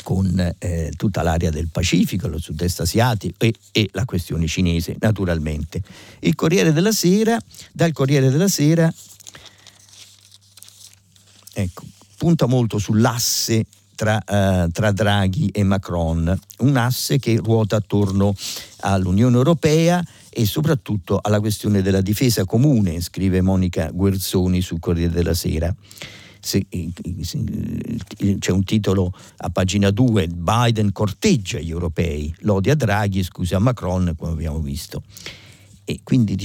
[0.03, 5.81] con eh, tutta l'area del Pacifico, lo sud-est asiatico e, e, la questione cinese, naturalmente.
[6.19, 7.39] Il Corriere della Sera,
[7.71, 8.93] dal Corriere della Sera,
[11.53, 11.83] ecco,
[12.17, 13.65] punta molto sull'asse
[13.97, 18.35] tra, uh, tra, Draghi e Macron, un asse che ruota attorno
[18.81, 25.33] all'Unione Europea e soprattutto alla questione della difesa comune, scrive Monica Guerzoni sul Corriere della
[25.33, 25.75] Sera.
[26.39, 26.63] Se,
[28.37, 34.13] c'è un titolo a pagina 2, Biden corteggia gli europei, lode a Draghi scusa Macron,
[34.15, 35.01] come abbiamo visto.
[35.83, 36.35] E quindi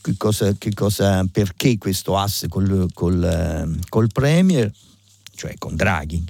[0.00, 4.70] che cosa, che cosa, perché questo asse col, col, col Premier,
[5.34, 6.24] cioè con Draghi,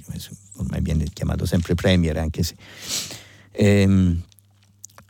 [0.57, 2.55] ormai viene chiamato sempre Premier anche se...
[3.51, 4.21] Ehm,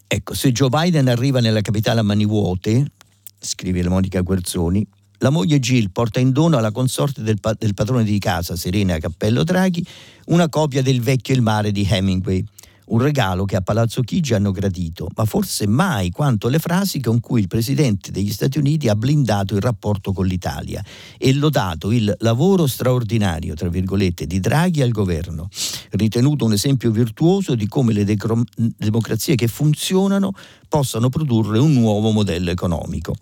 [0.08, 2.92] ecco, se Joe Biden arriva nella capitale a mani vuote,
[3.40, 4.86] scrive Monica Guerzoni,
[5.20, 8.98] la moglie Jill porta in dono alla consorte del, pa- del padrone di casa, Serena
[8.98, 9.86] Cappello Draghi,
[10.26, 12.44] una copia del Vecchio il mare di Hemingway,
[12.88, 17.20] un regalo che a Palazzo Chigi hanno gradito, ma forse mai quanto le frasi con
[17.20, 20.84] cui il Presidente degli Stati Uniti ha blindato il rapporto con l'Italia
[21.18, 25.50] e lodato il lavoro straordinario, tra virgolette, di Draghi al governo,
[25.92, 30.34] ritenuto un esempio virtuoso di come le decro- democrazie che funzionano
[30.68, 33.16] possano produrre un nuovo modello economico.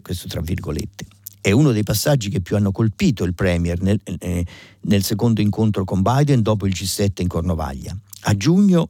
[0.00, 1.04] Questo tra virgolette
[1.42, 4.46] è uno dei passaggi che più hanno colpito il Premier nel, eh,
[4.82, 7.94] nel, secondo incontro con Biden dopo il G7 in Cornovaglia.
[8.24, 8.88] A giugno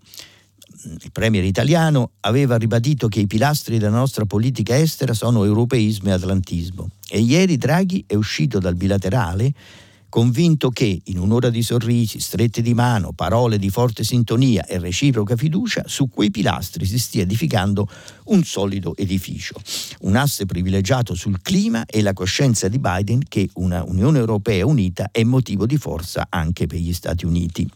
[0.85, 6.13] il Premier italiano aveva ribadito che i pilastri della nostra politica estera sono europeismo e
[6.13, 9.53] atlantismo e ieri Draghi è uscito dal bilaterale
[10.13, 15.37] convinto che in un'ora di sorrisi, strette di mano, parole di forte sintonia e reciproca
[15.37, 17.89] fiducia, su quei pilastri si stia edificando
[18.25, 19.55] un solido edificio,
[20.01, 25.09] un asse privilegiato sul clima e la coscienza di Biden che una Unione Europea unita
[25.11, 27.67] è motivo di forza anche per gli Stati Uniti.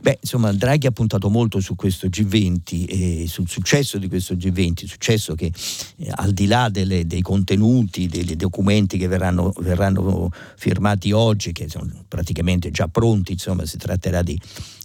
[0.00, 4.86] Beh, insomma, Draghi ha puntato molto su questo G20 e sul successo di questo G20,
[4.86, 5.52] successo che
[5.96, 11.68] eh, al di là delle, dei contenuti, dei documenti che verranno, verranno, firmati oggi, che
[11.68, 14.38] sono praticamente già pronti, insomma, si tratterà di,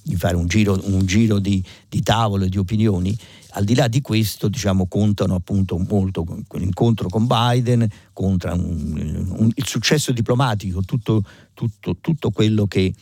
[0.04, 3.16] di fare un giro, un giro di, di tavolo e di opinioni,
[3.54, 9.52] al di là di questo diciamo, contano appunto molto l'incontro con Biden, conta un, un,
[9.54, 12.94] il successo diplomatico, tutto, tutto, tutto quello che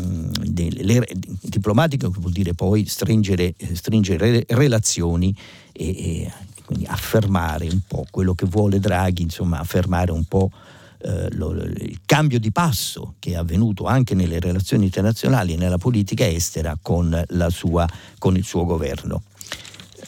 [0.00, 1.06] Mm, le,
[1.42, 5.36] diplomatiche che vuol dire poi stringere, stringere relazioni
[5.70, 6.32] e, e,
[6.64, 10.50] quindi affermare un po' quello che vuole Draghi, insomma affermare un po'
[11.02, 15.78] eh, lo, il cambio di passo che è avvenuto anche nelle relazioni internazionali e nella
[15.78, 17.86] politica estera con, sua,
[18.18, 19.24] con il suo governo.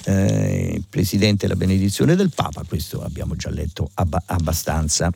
[0.04, 5.10] Eh, Presidente la benedizione del Papa, questo abbiamo già letto abba- abbastanza.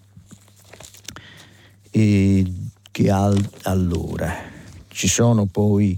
[1.91, 2.53] E
[2.91, 4.48] che al- allora
[4.99, 5.97] ci sono poi,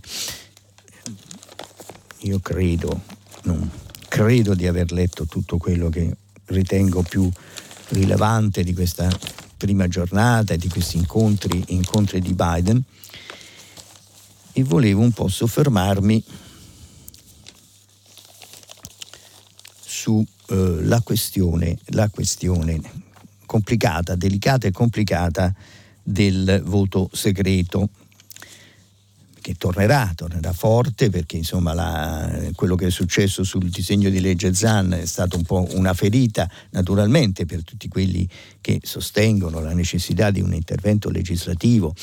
[2.18, 3.00] io credo,
[3.44, 3.70] non,
[4.08, 7.26] credo di aver letto tutto quello che ritengo più
[7.88, 9.08] rilevante di questa
[9.56, 12.82] prima giornata e di questi incontri, incontri di Biden.
[14.52, 16.22] E volevo un po' soffermarmi
[19.80, 22.78] sulla eh, questione, la questione
[23.46, 25.54] complicata, delicata e complicata
[26.02, 27.88] del voto segreto
[29.40, 34.54] che tornerà, tornerà forte perché insomma la, quello che è successo sul disegno di legge
[34.54, 38.28] Zan è stata un po' una ferita naturalmente per tutti quelli
[38.60, 41.94] che sostengono la necessità di un intervento legislativo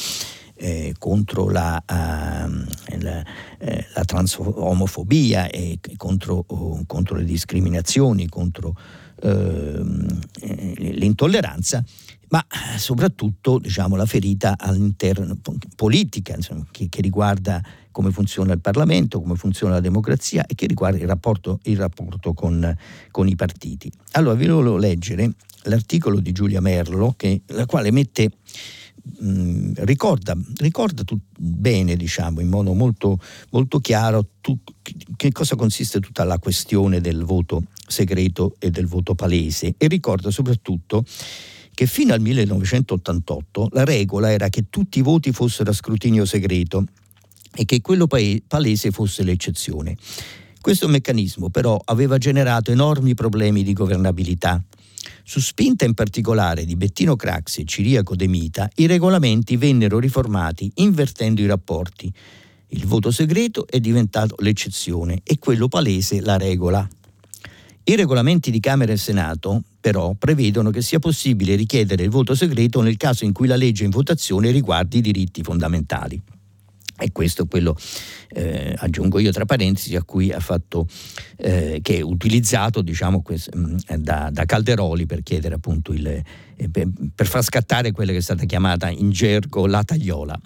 [0.58, 3.24] eh, contro la, uh, la,
[3.60, 8.76] eh, la transomofobia e contro, oh, contro, le discriminazioni, contro
[9.22, 11.84] ehm, eh, l'intolleranza
[12.30, 12.46] ma
[12.78, 14.56] soprattutto diciamo, la ferita
[15.76, 20.68] politica insomma, che, che, riguarda come funziona il Parlamento, come funziona la democrazia e che
[20.68, 22.76] riguarda il rapporto, il rapporto con,
[23.12, 23.92] con, i partiti.
[24.12, 25.32] Allora vi volevo leggere
[25.64, 28.30] l'articolo di Giulia Merlo, che, la quale mette,
[29.20, 33.20] mh, ricorda, ricorda tu, bene, diciamo, in modo molto,
[33.52, 34.60] molto chiaro tu,
[35.16, 40.30] che cosa consiste tutta la questione del voto segreto e del voto palese e ricorda
[40.30, 41.06] soprattutto
[41.78, 46.86] che fino al 1988 la regola era che tutti i voti fossero a scrutinio segreto
[47.54, 49.96] e che quello palese fosse l'eccezione.
[50.60, 54.60] Questo meccanismo però aveva generato enormi problemi di governabilità
[55.24, 60.72] Su spinta in particolare di Bettino Craxi e Ciriaco De Mita, i regolamenti vennero riformati
[60.78, 62.12] invertendo i rapporti.
[62.70, 66.88] Il voto segreto è diventato l'eccezione e quello palese la regola.
[67.84, 72.82] I regolamenti di Camera e Senato, però, prevedono che sia possibile richiedere il voto segreto
[72.82, 76.22] nel caso in cui la legge in votazione riguardi i diritti fondamentali.
[77.00, 77.74] E questo è quello,
[78.28, 80.88] eh, aggiungo io tra parentesi, a cui ha fatto,
[81.38, 83.24] eh, che è utilizzato diciamo,
[83.56, 88.18] mm, da, da, Calderoli per chiedere appunto il, eh, per, per far scattare quella che
[88.18, 90.38] è stata chiamata in gergo la tagliola.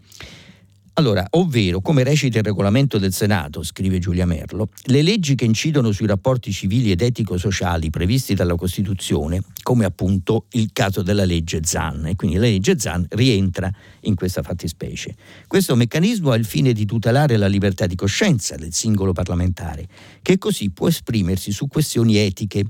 [0.96, 5.94] Allora, ovvero, come recita il regolamento del Senato, scrive Giulia Merlo, le leggi che incidono
[5.94, 12.08] sui rapporti civili ed etico-sociali previsti dalla Costituzione, come appunto il caso della legge ZAN,
[12.08, 13.72] e quindi la legge ZAN rientra
[14.02, 15.16] in questa fattispecie.
[15.48, 19.88] Questo meccanismo ha il fine di tutelare la libertà di coscienza del singolo parlamentare,
[20.22, 22.66] che così può esprimersi su questioni etiche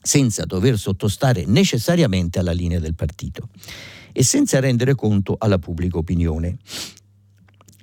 [0.00, 3.48] senza dover sottostare necessariamente alla linea del partito
[4.12, 6.58] e senza rendere conto alla pubblica opinione.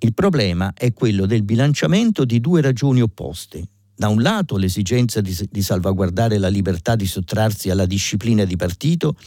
[0.02, 3.68] Il problema è quello del bilanciamento di due ragioni opposte.
[3.94, 9.18] Da un lato l'esigenza di, di, salvaguardare la libertà di sottrarsi alla disciplina di partito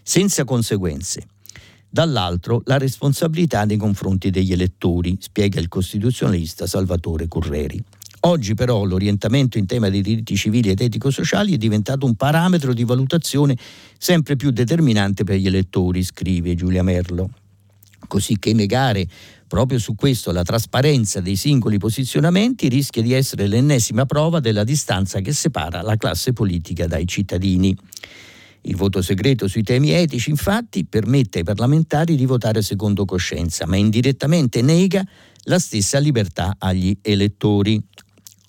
[0.00, 1.26] senza conseguenze.
[1.88, 7.82] Dall'altro la responsabilità nei confronti degli elettori, spiega il costituzionalista Salvatore Curreri.
[8.20, 12.84] Oggi però l'orientamento in tema dei diritti civili ed etico-sociali è diventato un parametro di
[12.84, 13.56] valutazione
[13.98, 17.30] sempre più determinante per gli elettori, scrive Giulia Merlo.
[18.06, 19.06] Così che negare
[19.52, 25.20] Proprio su questo la trasparenza dei singoli posizionamenti rischia di essere l'ennesima prova della distanza
[25.20, 27.76] che separa la classe politica dai cittadini.
[28.62, 33.76] Il voto segreto sui temi etici, infatti, permette ai parlamentari di votare secondo coscienza, ma
[33.76, 35.04] indirettamente nega
[35.42, 37.78] la stessa libertà agli elettori.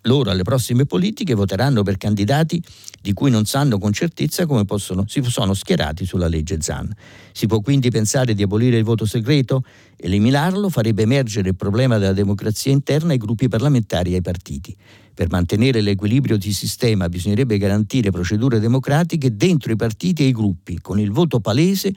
[0.04, 2.62] Loro alle prossime politiche voteranno per candidati
[3.02, 6.94] di cui non sanno con certezza come possono, si sono schierati sulla legge ZAN.
[7.32, 9.64] Si può quindi pensare di abolire il voto segreto?
[9.96, 14.76] Eliminarlo farebbe emergere il problema della democrazia interna ai gruppi parlamentari e ai partiti.
[15.14, 20.80] Per mantenere l'equilibrio di sistema bisognerebbe garantire procedure democratiche dentro i partiti e i gruppi.
[20.82, 21.94] Con il voto palese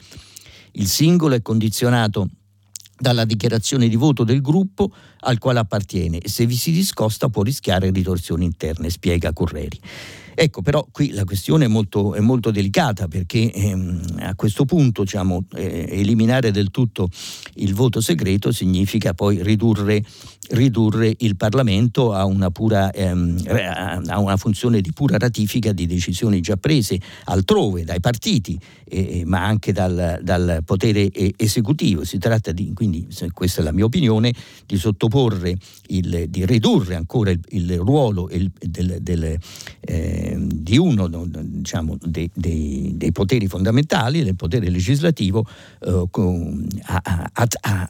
[0.73, 2.29] il singolo è condizionato
[2.99, 4.91] dalla dichiarazione di voto del gruppo
[5.21, 9.81] al quale appartiene e se vi si discosta può rischiare ritorsioni interne, spiega Correri.
[10.39, 15.01] Ecco, però qui la questione è molto, è molto delicata perché ehm, a questo punto
[15.03, 17.09] diciamo, eh, eliminare del tutto
[17.55, 20.05] il voto segreto significa poi ridurre,
[20.51, 23.45] ridurre il Parlamento a una, pura, ehm,
[24.09, 29.45] a una, funzione di pura ratifica di decisioni già prese altrove dai partiti, eh, ma
[29.45, 32.05] anche dal, dal potere esecutivo.
[32.05, 34.33] Si tratta di, quindi, questa è la mia opinione,
[34.65, 35.57] di sottoporre,
[35.89, 39.39] il, di ridurre ancora il, il ruolo il, del, del
[39.81, 45.47] eh, di uno diciamo, dei, dei, dei, poteri fondamentali, del potere legislativo,
[45.81, 46.09] eh,
[46.83, 47.89] a, a, a,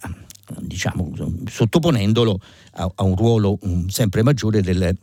[0.60, 1.12] diciamo,
[1.48, 2.40] sottoponendolo
[2.72, 4.96] a, un ruolo um, sempre maggiore del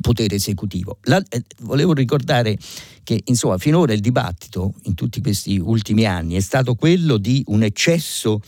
[0.00, 0.98] potere esecutivo.
[1.02, 2.58] La, eh, volevo ricordare
[3.02, 7.62] che insomma finora il dibattito in tutti questi ultimi anni è stato quello di un
[7.62, 8.40] eccesso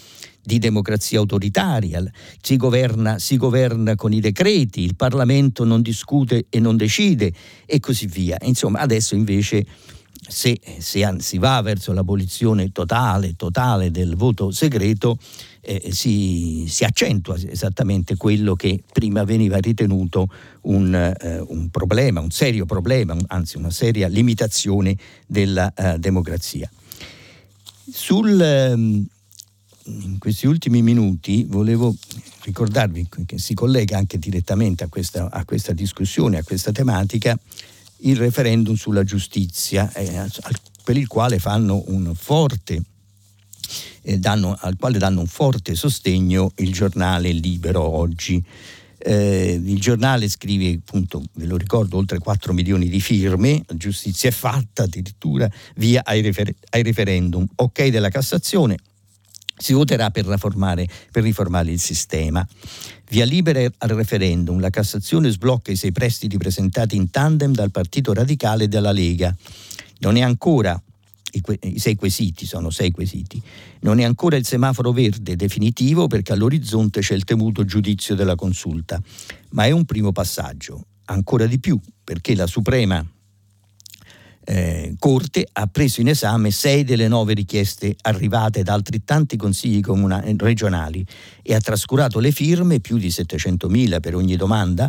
[0.42, 2.02] di democrazia autoritaria,
[2.40, 7.32] si governa, si governa con i decreti, il Parlamento non discute e non decide
[7.66, 8.38] e così via.
[8.42, 9.66] Insomma, adesso invece
[10.28, 15.18] se, se si va verso l'abolizione totale, totale del voto segreto,
[15.60, 20.28] eh, si, si, accentua esattamente quello che prima veniva ritenuto
[20.62, 24.96] un, eh, un problema, un serio problema, un, anzi una seria limitazione
[25.26, 26.70] della eh, democrazia.
[27.90, 29.06] Sul, ehm,
[29.86, 31.94] in questi ultimi minuti volevo
[32.42, 37.38] ricordarvi che si collega anche direttamente a questa, a questa discussione, a questa tematica,
[37.98, 40.28] il referendum sulla giustizia, eh,
[40.84, 42.82] per il quale fanno un forte
[44.02, 48.42] eh, danno, al quale danno un forte sostegno il giornale Libero oggi.
[48.98, 54.32] Eh, il giornale scrive, appunto, ve lo ricordo, oltre 4 milioni di firme, giustizia è
[54.32, 58.76] fatta addirittura via ai, refer- ai referendum, ok della Cassazione,
[59.56, 62.46] si voterà per, per riformare il sistema.
[63.08, 68.12] Via libera al referendum, la Cassazione sblocca i sei prestiti presentati in tandem dal Partito
[68.12, 69.34] Radicale e dalla Lega.
[69.98, 70.80] Non è ancora
[71.32, 73.40] i, sei quesiti, sono sei quesiti.
[73.80, 79.00] Non è ancora il semaforo verde definitivo perché all'orizzonte c'è il temuto giudizio della consulta,
[79.50, 80.86] ma è un primo passaggio.
[81.06, 83.04] Ancora di più perché la Suprema
[84.48, 90.22] eh, Corte ha preso in esame sei delle nove richieste arrivate da altrettanti consigli comuna-
[90.36, 91.04] regionali
[91.42, 94.88] e ha trascurato le firme, più di 700.000 per ogni domanda,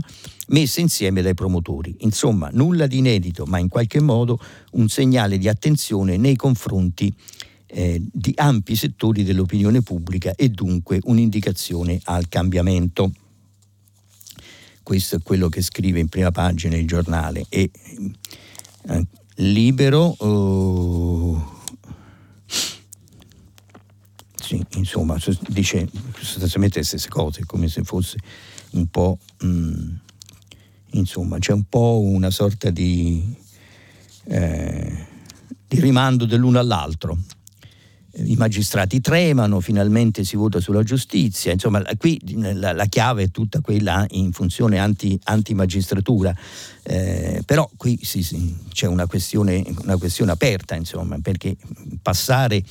[0.50, 1.96] messe insieme dai promotori.
[2.00, 4.40] Insomma, nulla di inedito, ma in qualche modo
[4.74, 7.12] un segnale di attenzione nei confronti
[7.66, 13.12] eh, di ampi settori dell'opinione pubblica e dunque un'indicazione al cambiamento.
[14.84, 17.72] Questo è quello che scrive in prima pagina il giornale e
[18.90, 19.08] eh,
[19.38, 20.16] libero.
[20.20, 21.42] Uh,
[24.36, 25.18] sì, insomma,
[25.48, 28.18] dice sostanzialmente le stesse cose, come se fosse
[28.72, 29.18] un po'.
[29.44, 29.96] Mm,
[30.92, 33.36] insomma, c'è un po' una sorta di,
[34.26, 35.06] eh,
[35.68, 37.18] di rimando dell'uno all'altro
[38.24, 43.62] i magistrati tremano, finalmente si vota sulla giustizia, insomma qui la, la chiave è tutta
[43.62, 46.36] quella in funzione anti, anti-magistratura,
[46.84, 51.56] eh, però qui sì, sì, c'è una questione, una questione, aperta, insomma, perché
[52.02, 52.64] passare eh,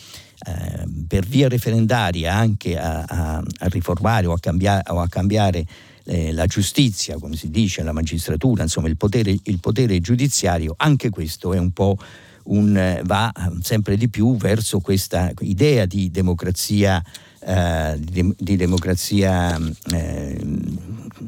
[1.07, 5.64] per via referendaria anche a, a, a riformare o a cambiare, o a cambiare
[6.05, 11.11] eh, la giustizia, come si dice, la magistratura, insomma il potere, il potere giudiziario, anche
[11.11, 11.97] questo è un po'
[12.47, 17.03] un, va sempre di più verso questa idea di democrazia,
[17.40, 19.59] eh, di, di, democrazia
[19.92, 20.40] eh,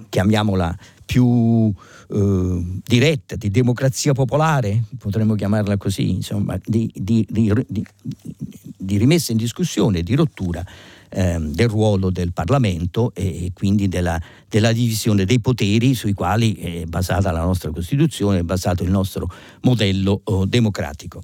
[0.08, 1.72] chiamiamola più
[2.10, 10.02] eh, diretta, di democrazia popolare, potremmo chiamarla così, insomma, di, di, di rimessa in discussione,
[10.02, 10.64] di rottura
[11.10, 16.84] eh, del ruolo del Parlamento e quindi della, della, divisione dei poteri sui quali è
[16.84, 19.30] basata la nostra Costituzione, è basato il nostro
[19.62, 21.22] modello oh, democratico.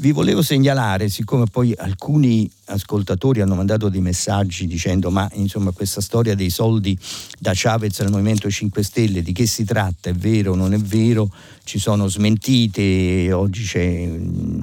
[0.00, 6.00] Vi volevo segnalare, siccome poi alcuni ascoltatori hanno mandato dei messaggi dicendo ma insomma questa
[6.00, 6.96] storia dei soldi
[7.36, 10.78] da Chavez al Movimento 5 Stelle, di che si tratta, è vero o non è
[10.78, 11.28] vero,
[11.64, 14.60] ci sono smentite, oggi c'è, mm,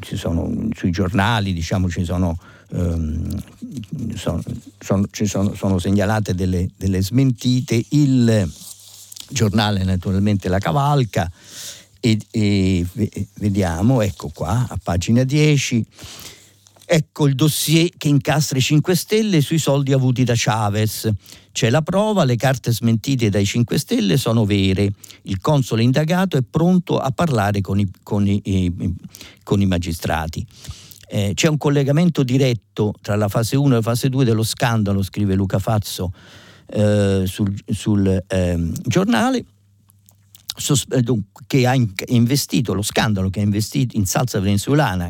[0.00, 2.36] ci sono sui giornali, diciamo ci sono
[2.72, 3.42] ehm,
[4.14, 4.42] sono,
[4.78, 8.50] sono, sono, sono, segnalate delle, delle, smentite, il
[9.30, 11.30] giornale naturalmente la cavalca
[12.00, 12.86] e, e
[13.34, 15.86] vediamo, ecco qua a pagina 10.
[16.90, 21.10] Ecco il dossier che incastra i 5 Stelle sui soldi avuti da Chavez.
[21.52, 24.90] C'è la prova, le carte smentite dai 5 Stelle sono vere.
[25.24, 28.94] Il console indagato è pronto a parlare con i, con i,
[29.42, 30.46] con i magistrati.
[31.08, 35.02] Eh, c'è un collegamento diretto tra la fase 1 e la fase 2 dello scandalo,
[35.02, 36.12] scrive Luca Fazzo
[36.66, 39.44] eh, sul, sul eh, giornale.
[40.58, 41.04] Eh,
[41.46, 41.74] che ha
[42.06, 45.08] investito lo scandalo che ha investito in salsa venezuelana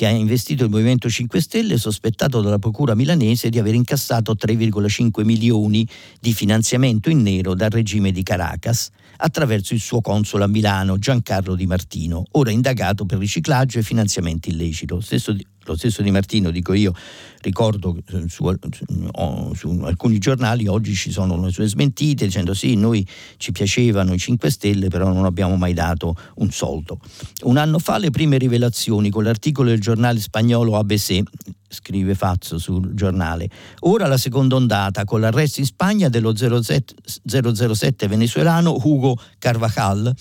[0.00, 5.22] che ha investito il Movimento 5 Stelle sospettato dalla procura milanese di aver incassato 3,5
[5.24, 5.86] milioni
[6.18, 8.88] di finanziamento in nero dal regime di Caracas
[9.18, 14.48] attraverso il suo console a Milano Giancarlo Di Martino, ora indagato per riciclaggio e finanziamento
[14.48, 15.00] illecito.
[15.00, 16.92] Stesso lo stesso Di Martino, dico io,
[17.40, 23.06] ricordo su, su, su, alcuni giornali oggi ci sono le sue smentite dicendo sì, noi
[23.36, 26.98] ci piacevano i 5 Stelle, però non abbiamo mai dato un soldo.
[27.42, 31.22] Un anno fa le prime rivelazioni con l'articolo del giornale spagnolo ABC
[31.70, 33.48] scrive Fazzo sul giornale.
[33.80, 36.94] Ora la seconda ondata con l'arresto in Spagna dello 007,
[37.24, 40.12] 007 venezuelano Hugo Carvajal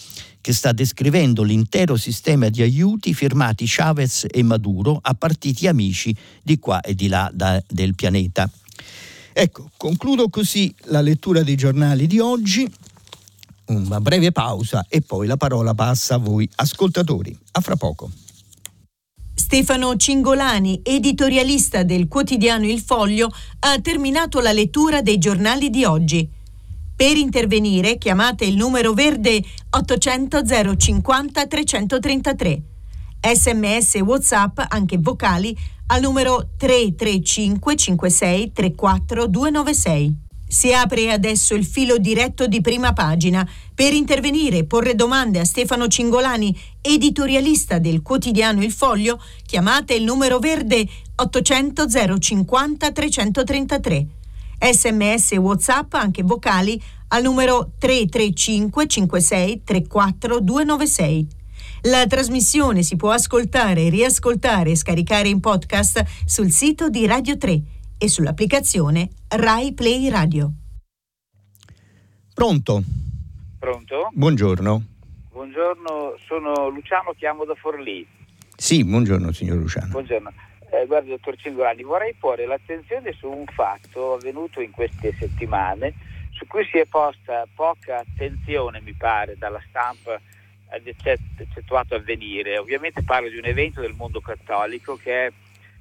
[0.42, 6.60] che sta descrivendo l'intero sistema di aiuti firmati Chavez e Maduro a partiti amici di
[6.60, 8.50] qua e di là da, del pianeta.
[9.34, 12.70] Ecco, concludo così la lettura dei giornali di oggi.
[13.68, 17.38] Una breve pausa e poi la parola passa a voi ascoltatori.
[17.52, 18.10] A fra poco.
[19.34, 26.30] Stefano Cingolani, editorialista del quotidiano Il Foglio, ha terminato la lettura dei giornali di oggi.
[27.00, 30.42] Per intervenire chiamate il numero verde 800
[30.76, 32.62] 050 333.
[33.22, 40.18] Sms WhatsApp, anche vocali, al numero 335 56 34 296.
[40.46, 43.50] Si apre adesso il filo diretto di prima pagina.
[43.74, 50.04] Per intervenire e porre domande a Stefano Cingolani, editorialista del quotidiano Il Foglio, chiamate il
[50.04, 50.86] numero verde
[51.16, 51.86] 800
[52.20, 54.08] 050 333
[54.60, 61.28] sms e whatsapp anche vocali al numero 335 56 34 296.
[61.84, 67.62] La trasmissione si può ascoltare, riascoltare e scaricare in podcast sul sito di Radio 3
[67.98, 70.52] e sull'applicazione Rai Play Radio.
[72.34, 72.84] Pronto?
[73.58, 74.10] Pronto?
[74.12, 74.84] Buongiorno.
[75.32, 78.06] Buongiorno, sono Luciano, chiamo da Forlì.
[78.56, 79.88] Sì, buongiorno signor Luciano.
[79.92, 80.34] Buongiorno.
[80.72, 85.94] Eh, guardi, dottor Cingolani, vorrei porre l'attenzione su un fatto avvenuto in queste settimane
[86.32, 90.20] su cui si è posta poca attenzione, mi pare, dalla stampa
[90.72, 92.58] eccettuato avvenire.
[92.58, 95.32] Ovviamente parlo di un evento del mondo cattolico che è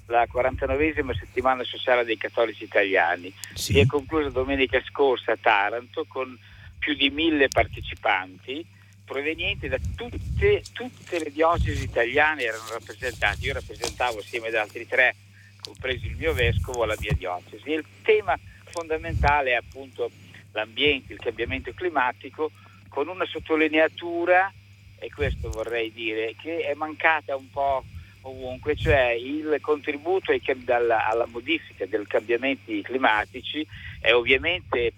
[0.07, 3.33] la 49esima settimana sociale dei cattolici italiani.
[3.55, 3.75] Sì.
[3.75, 6.37] Si è conclusa domenica scorsa a Taranto con
[6.79, 8.65] più di mille partecipanti
[9.09, 13.47] provenienti da tutte, tutte le diocesi italiane erano rappresentate.
[13.47, 15.17] Io rappresentavo assieme ad altri tre,
[15.63, 17.71] compreso il mio vescovo, la mia diocesi.
[17.71, 20.11] Il tema fondamentale è appunto
[20.53, 22.53] l'ambiente, il cambiamento climatico,
[22.89, 24.53] con una sottolineatura,
[24.99, 27.85] e questo vorrei dire, che è mancata un po'
[28.23, 30.33] ovunque, cioè il contributo
[30.67, 33.67] alla modifica dei cambiamenti climatici
[34.01, 34.93] è ovviamente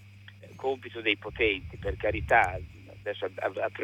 [0.57, 2.59] compito dei potenti, per carità,
[3.03, 3.29] adesso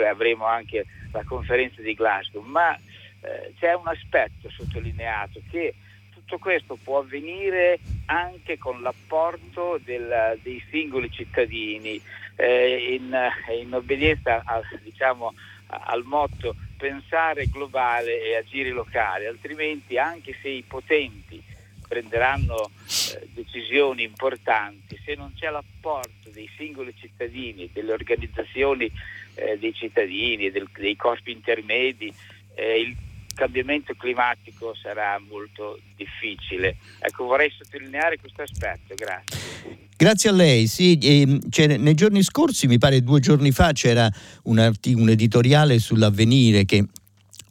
[0.07, 5.75] avremo anche la conferenza di Glasgow, ma eh, c'è un aspetto sottolineato che
[6.13, 12.01] tutto questo può avvenire anche con l'apporto del, dei singoli cittadini
[12.37, 13.17] eh, in,
[13.61, 15.35] in, obbedienza a, diciamo,
[15.69, 21.43] al motto pensare globale e agire locale, altrimenti anche se i potenti
[21.87, 22.71] prenderanno
[23.15, 28.91] eh, decisioni importanti, se non c'è l'apporto dei singoli cittadini, delle organizzazioni
[29.35, 32.13] eh, dei cittadini, del, dei corpi intermedi,
[32.55, 32.97] eh, il
[33.35, 36.77] cambiamento climatico sarà molto difficile.
[36.99, 39.85] Ecco, vorrei sottolineare questo aspetto, grazie.
[39.97, 44.11] Grazie a lei, sì, eh, nei giorni scorsi, mi pare due giorni fa, c'era
[44.45, 46.85] un, artic- un editoriale sull'avvenire che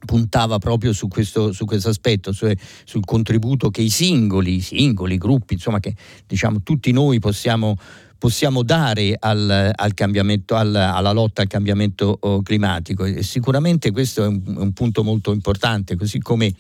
[0.06, 5.18] puntava proprio su questo, su questo aspetto, cioè sul contributo che i singoli, i singoli
[5.18, 5.94] gruppi, insomma che
[6.26, 7.78] diciamo tutti noi possiamo,
[8.18, 13.06] possiamo dare al, al al, alla lotta al cambiamento oh, climatico.
[13.06, 16.54] E sicuramente questo è un, un punto molto importante, così come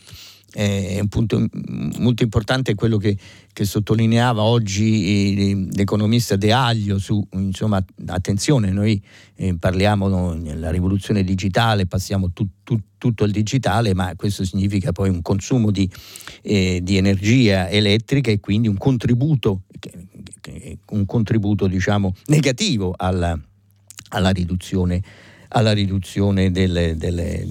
[0.55, 1.45] è un punto
[1.97, 3.17] molto importante quello che,
[3.51, 9.03] che sottolineava oggi l'economista De Aglio su, insomma, attenzione, noi
[9.35, 15.09] eh, parliamo della rivoluzione digitale, passiamo tu, tu, tutto al digitale, ma questo significa poi
[15.09, 15.89] un consumo di,
[16.41, 19.63] eh, di energia elettrica e quindi un contributo,
[20.91, 23.37] un contributo diciamo, negativo alla,
[24.11, 25.01] alla riduzione,
[25.49, 27.45] alla riduzione delle, delle,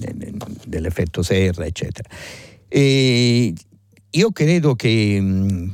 [0.65, 2.09] dell'effetto serra, eccetera.
[2.77, 3.53] E
[4.09, 5.67] io credo che mm,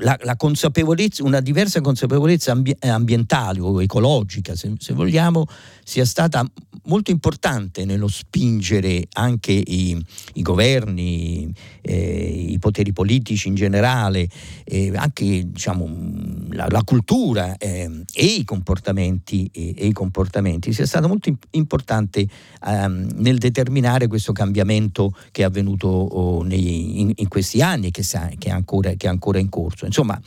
[0.00, 5.46] la, la, consapevolezza, una diversa consapevolezza ambientale o ecologica, se, se vogliamo,
[5.90, 6.48] sia stata
[6.84, 10.00] molto importante nello spingere anche i,
[10.34, 14.28] i governi, eh, i poteri politici in generale,
[14.62, 15.88] eh, anche diciamo,
[16.50, 22.24] la, la, cultura eh, e, i comportamenti, e, i comportamenti, sia stato molto importante
[22.64, 28.04] ehm, nel determinare questo cambiamento che è avvenuto oh, nei, in, in, questi anni che,
[28.04, 29.86] sa, che, ancora, che è ancora in corso.
[29.86, 30.20] Insomma,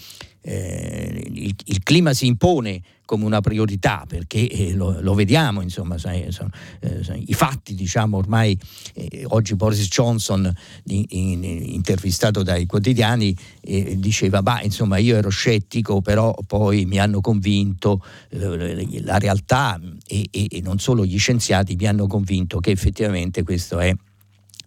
[0.43, 5.97] eh, il, il, clima si impone come una priorità perché eh, lo, lo, vediamo, insomma,
[5.97, 8.57] sai, sono, eh, i fatti, diciamo, ormai
[8.93, 10.53] eh, oggi Boris Johnson,
[10.85, 16.99] in, in, intervistato dai quotidiani, eh, diceva, bah, insomma, io ero scettico, però poi mi
[16.99, 22.71] hanno convinto, la realtà e, e, e non solo gli scienziati mi hanno convinto che
[22.71, 23.93] effettivamente questo è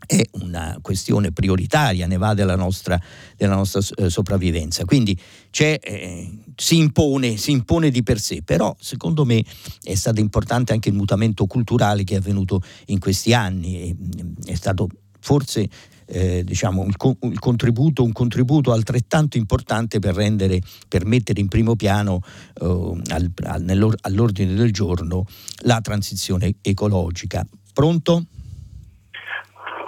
[0.07, 3.01] è una questione prioritaria, ne va della nostra,
[3.37, 4.85] della nostra eh, sopravvivenza.
[4.85, 5.19] Quindi
[5.59, 9.45] eh, si, impone, si, impone, di per sé, però secondo me
[9.83, 14.55] è stato importante anche il mutamento culturale che è avvenuto in questi anni, mm, è
[14.55, 14.89] stato
[15.21, 15.69] forse
[16.07, 16.95] eh, diciamo, il,
[17.33, 22.21] il contributo, un contributo altrettanto importante per, rendere, per mettere in primo piano
[22.61, 25.27] eh, al, al, all'ordine del giorno
[25.63, 27.45] la transizione ecologica.
[27.73, 28.27] Pronto?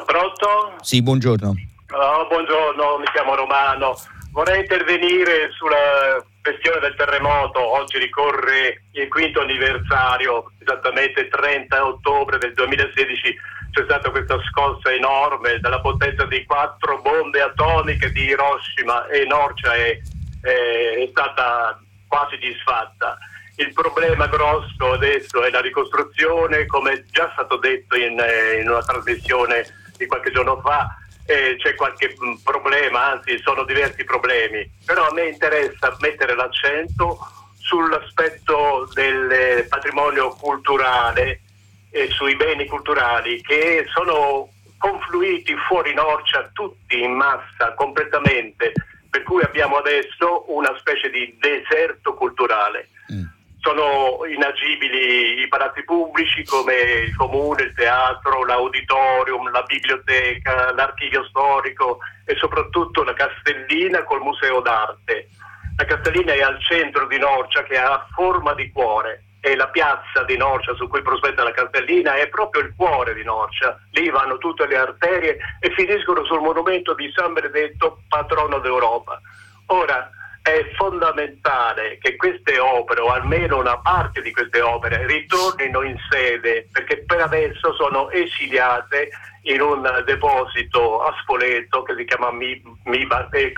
[0.09, 0.73] Pronto?
[0.81, 1.53] Sì, buongiorno.
[1.93, 3.95] Oh, buongiorno, mi chiamo Romano.
[4.33, 7.61] Vorrei intervenire sulla questione del terremoto.
[7.61, 13.37] Oggi ricorre il quinto anniversario, esattamente il 30 ottobre del 2016
[13.71, 19.75] c'è stata questa scossa enorme dalla potenza di quattro bombe atomiche di Hiroshima e Norcia
[19.75, 19.99] è,
[20.41, 23.19] è, è stata quasi disfatta.
[23.57, 28.17] Il problema grosso adesso è la ricostruzione, come già stato detto in,
[28.59, 29.67] in una trasmissione
[29.99, 30.97] di qualche giorno fa
[31.27, 37.19] eh, c'è qualche mm, problema, anzi sono diversi problemi, però a me interessa mettere l'accento
[37.59, 41.43] sull'aspetto del patrimonio culturale
[41.91, 48.73] e sui beni culturali che sono confluiti fuori Norcia tutti in massa completamente,
[49.11, 52.89] per cui abbiamo adesso una specie di deserto culturale.
[53.13, 61.25] Mm sono inagibili i palazzi pubblici come il comune, il teatro, l'auditorium, la biblioteca, l'archivio
[61.25, 65.29] storico e soprattutto la Castellina col museo d'arte.
[65.77, 70.25] La Castellina è al centro di Norcia che ha forma di cuore e la piazza
[70.25, 74.39] di Norcia su cui prospetta la Castellina è proprio il cuore di Norcia, lì vanno
[74.39, 79.21] tutte le arterie e finiscono sul monumento di San Benedetto, patrono d'Europa.
[79.67, 80.11] Ora,
[80.49, 86.69] è fondamentale che queste opere, o almeno una parte di queste opere, ritornino in sede,
[86.73, 89.11] perché per adesso sono esiliate
[89.43, 93.53] in un deposito a Spoleto che si chiama Miba, eh,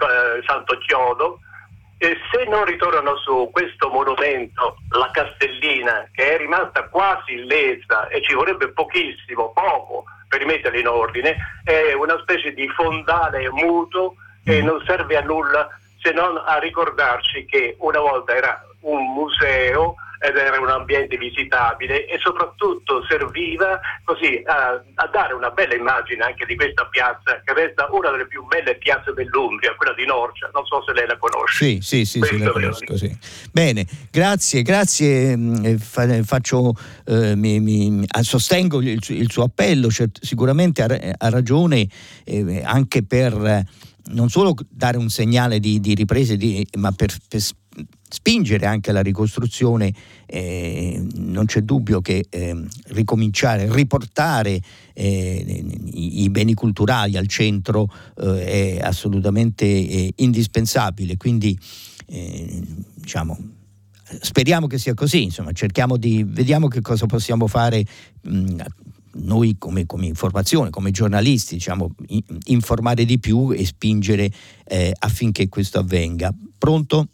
[0.46, 1.40] Santo Chiodo,
[1.98, 8.22] e se non ritornano su questo monumento, la Castellina, che è rimasta quasi illesa e
[8.22, 14.62] ci vorrebbe pochissimo, poco, per rimetterla in ordine, è una specie di fondale muto che
[14.62, 14.64] mm.
[14.64, 15.68] non serve a nulla
[16.02, 22.04] se non a ricordarci che una volta era un museo ed era un ambiente visitabile
[22.04, 27.54] e soprattutto serviva così a, a, dare una bella immagine anche di questa piazza che
[27.54, 31.16] resta una delle più belle piazze dell'Umbria, quella di Norcia, non so se lei la
[31.16, 31.64] conosce.
[31.64, 33.16] Sì, sì, sì, sì la conosco, sì.
[33.50, 35.78] Bene, grazie, grazie, mm, eh,
[36.22, 36.74] faccio,
[37.06, 41.88] eh, mi, mi, sostengo il, il, suo appello, cioè, sicuramente ha, ha ragione
[42.26, 43.64] eh, anche per
[44.10, 47.40] non solo dare un segnale di, di riprese, di, ma per, per,
[48.10, 49.94] spingere anche la ricostruzione,
[50.26, 54.60] eh, non c'è dubbio che eh, ricominciare, riportare
[54.92, 57.88] eh, i, i, beni culturali al centro
[58.18, 61.16] eh, è assolutamente eh, indispensabile.
[61.16, 61.56] Quindi
[62.06, 62.60] eh,
[62.96, 63.38] diciamo,
[64.20, 67.84] speriamo che sia così, insomma, cerchiamo di, vediamo che cosa possiamo fare.
[68.22, 68.56] Mh,
[69.12, 71.90] noi come, come, informazione, come giornalisti, diciamo,
[72.46, 74.28] informare di più e spingere
[74.66, 76.32] eh, affinché questo avvenga.
[76.58, 77.08] Pronto?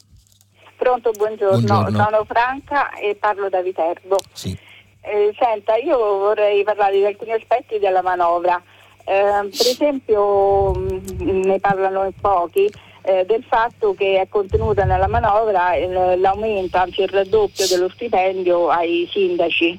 [0.77, 1.61] Pronto, buongiorno.
[1.61, 2.05] buongiorno.
[2.05, 4.19] Sono Franca e parlo da Viterbo.
[4.33, 4.57] Sì.
[5.01, 8.61] Eh, senta, io vorrei parlare di alcuni aspetti della manovra.
[9.05, 12.71] Eh, per esempio, mh, mm, ne parlano in pochi,
[13.03, 15.77] eh, del fatto che è contenuta nella manovra
[16.17, 19.79] l'aumento, anzi il raddoppio dello stipendio ai sindaci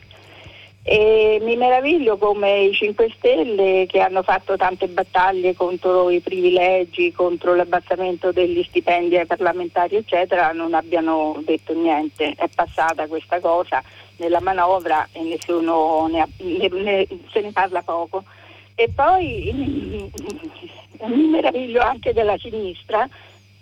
[0.90, 7.12] e mi meraviglio come i 5 Stelle che hanno fatto tante battaglie contro i privilegi,
[7.12, 12.36] contro l'abbassamento degli stipendi ai parlamentari eccetera non abbiano detto niente.
[12.38, 13.84] È passata questa cosa
[14.20, 18.24] nella manovra e nessuno ne ha, ne, ne, se ne parla poco.
[18.74, 20.10] E poi
[21.04, 23.06] mi meraviglio anche della sinistra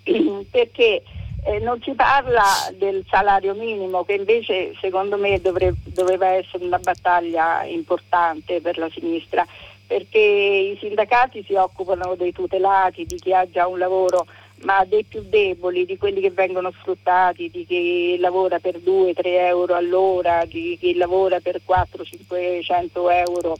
[0.52, 1.02] perché
[1.46, 2.44] eh, non si parla
[2.76, 8.90] del salario minimo che invece secondo me dovrebbe, doveva essere una battaglia importante per la
[8.90, 9.46] sinistra
[9.86, 14.26] perché i sindacati si occupano dei tutelati, di chi ha già un lavoro,
[14.64, 19.76] ma dei più deboli, di quelli che vengono sfruttati, di chi lavora per 2-3 euro
[19.76, 22.90] all'ora, di chi lavora per 400-500
[23.28, 23.56] euro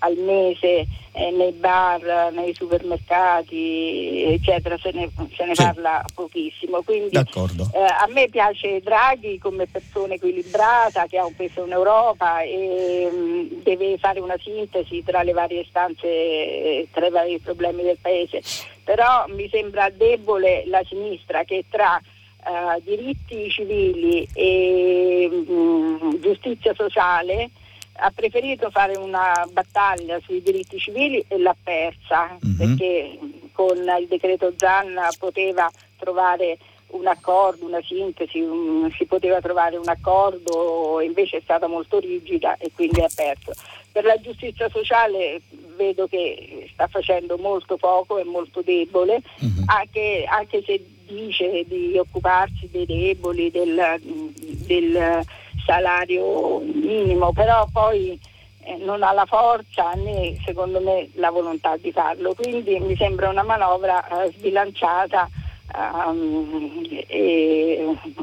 [0.00, 5.62] al mese eh, nei bar, nei supermercati, eccetera, se ne, se ne sì.
[5.62, 6.82] parla pochissimo.
[6.82, 12.40] Quindi eh, a me piace Draghi come persona equilibrata che ha un peso in Europa
[12.42, 17.82] e mh, mm, deve fare una sintesi tra le varie istanze, tra i vari problemi
[17.82, 18.42] del Paese.
[18.82, 22.00] Però mi sembra debole la sinistra che tra
[22.44, 27.50] uh, diritti civili e mh, mm, giustizia sociale
[27.96, 32.56] ha preferito fare una battaglia sui diritti civili e l'ha persa mm-hmm.
[32.56, 33.18] perché
[33.52, 39.88] con il decreto Zanna poteva trovare un accordo, una sintesi, un, si poteva trovare un
[39.88, 43.52] accordo, invece è stata molto rigida e quindi ha perso.
[43.90, 45.40] Per la giustizia sociale
[45.76, 49.64] vedo che sta facendo molto poco, è molto debole, mm-hmm.
[49.66, 55.24] anche, anche, se dice di occuparsi dei deboli, del, del
[55.64, 58.18] salario minimo, però poi
[58.60, 63.28] eh, non ha la forza né secondo me la volontà di farlo, quindi mi sembra
[63.28, 65.28] una manovra eh, sbilanciata
[65.74, 66.86] um,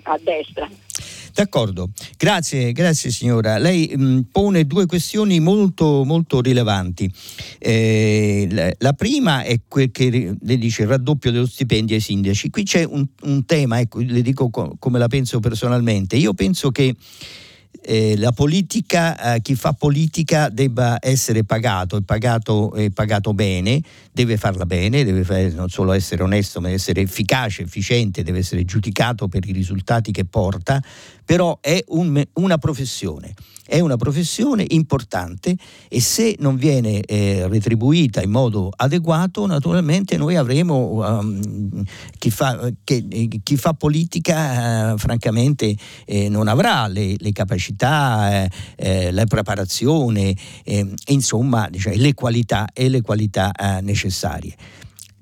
[0.04, 0.68] a destra.
[1.34, 3.58] D'accordo, grazie, grazie signora.
[3.58, 7.12] Lei mh, mm, pone due questioni molto, molto rilevanti.
[7.58, 12.50] Eh, la, prima è quel che le dice il raddoppio dello stipendio ai sindaci.
[12.50, 16.16] Qui c'è un, un tema, ecco, le dico co- come la penso personalmente.
[16.16, 16.96] Io penso che
[17.84, 24.38] eh, la politica, eh, chi fa politica debba essere pagato e pagato, pagato, bene, deve
[24.38, 29.28] farla bene, deve fare, non solo essere onesto, ma essere efficace, efficiente, deve essere giudicato
[29.28, 30.82] per i risultati che porta,
[31.26, 33.34] però è un, una professione
[33.72, 35.56] è una professione importante
[35.88, 41.82] e se non viene eh, retribuita in modo adeguato, naturalmente noi avremo um,
[42.18, 43.08] chi, fa, che,
[43.42, 45.74] chi, fa, politica, eh, francamente,
[46.06, 52.68] eh, non avrà le, le capacità, eh, eh, la preparazione, eh, insomma, diciamo, le qualità
[52.74, 53.52] e le qualità
[53.82, 54.56] necessarie.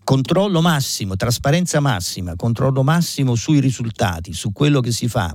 [0.03, 5.31] Controllo massimo, trasparenza massima, controllo massimo sui risultati, su quello che si fa,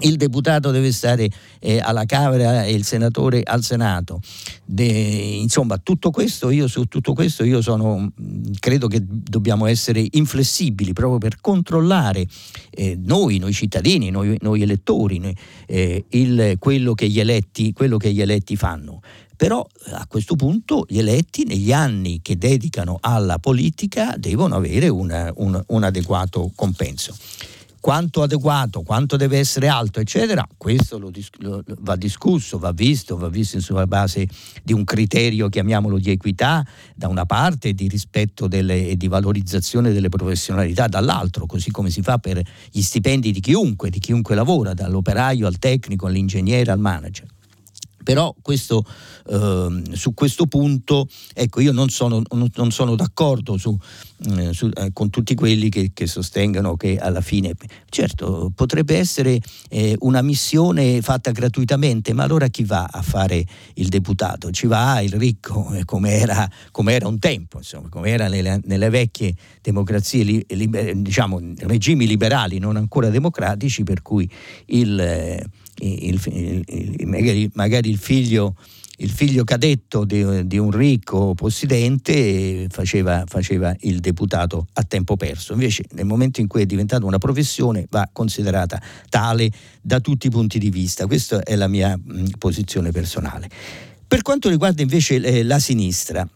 [0.00, 1.28] il deputato deve stare
[1.58, 4.20] eh, alla Camera e il senatore al Senato.
[4.64, 8.12] De, insomma, tutto questo, io su tutto questo io sono,
[8.60, 12.26] credo che dobbiamo essere inflessibili proprio per controllare
[12.70, 15.34] eh, noi, noi cittadini, noi, noi elettori,
[15.66, 19.00] eh, il, quello, che eletti, quello che gli eletti fanno.
[19.36, 25.32] Però a questo punto gli eletti negli anni che dedicano alla politica devono avere una,
[25.36, 27.14] un, un adeguato compenso
[27.88, 33.30] quanto adeguato, quanto deve essere alto, eccetera, questo lo, lo, va discusso, va visto, va
[33.30, 34.28] visto sulla base
[34.62, 36.62] di un criterio, chiamiamolo di equità,
[36.94, 42.02] da una parte, di rispetto delle, e di valorizzazione delle professionalità dall'altro, così come si
[42.02, 47.36] fa per gli stipendi di chiunque, di chiunque lavora, dall'operaio al tecnico, all'ingegnere, al manager
[48.02, 48.84] però questo,
[49.28, 53.76] eh, su questo punto ecco, io non sono, non sono d'accordo su,
[54.26, 57.54] eh, su, eh, con tutti quelli che, che, sostengono che alla fine,
[57.88, 63.44] certo, potrebbe essere eh, una missione fatta gratuitamente, ma allora chi va a fare
[63.74, 64.50] il deputato?
[64.50, 68.88] Ci va il ricco, eh, come era, come era un tempo, come era nelle, nelle
[68.88, 74.28] vecchie democrazie, li, liber, diciamo, regimi liberali non ancora democratici, per cui
[74.66, 75.44] il eh,
[75.80, 76.20] il,
[76.66, 78.54] il, magari, magari, il figlio,
[78.98, 85.52] il figlio cadetto di, di, un ricco possidente faceva, faceva, il deputato a tempo perso.
[85.52, 89.50] Invece nel momento in cui è diventata una professione va considerata tale
[89.80, 91.06] da tutti i punti di vista.
[91.06, 93.48] Questa è la mia mh, posizione personale.
[94.06, 96.26] Per quanto riguarda invece eh, la sinistra,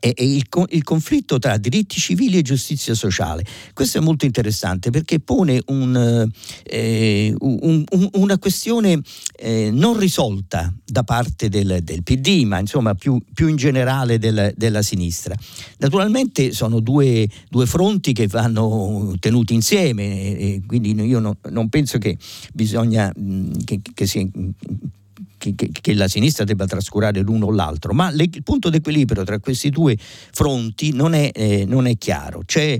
[0.00, 3.44] è, il, il, conflitto tra diritti civili e giustizia sociale.
[3.72, 6.28] Questo è molto interessante perché pone un,
[6.64, 9.00] eh, un, un, una questione
[9.36, 14.52] eh, non risolta da parte del, del PD, ma insomma più, più in generale del,
[14.56, 15.34] della sinistra.
[15.78, 21.98] Naturalmente sono due, due, fronti che vanno tenuti insieme, e quindi io no, non penso
[21.98, 22.16] che
[22.52, 23.12] bisogna
[23.64, 24.26] che, che sia
[25.40, 29.38] che, che, la sinistra debba trascurare l'uno o l'altro, ma le, il punto d'equilibrio tra
[29.38, 32.42] questi due fronti non è, eh, non è chiaro.
[32.44, 32.78] C'è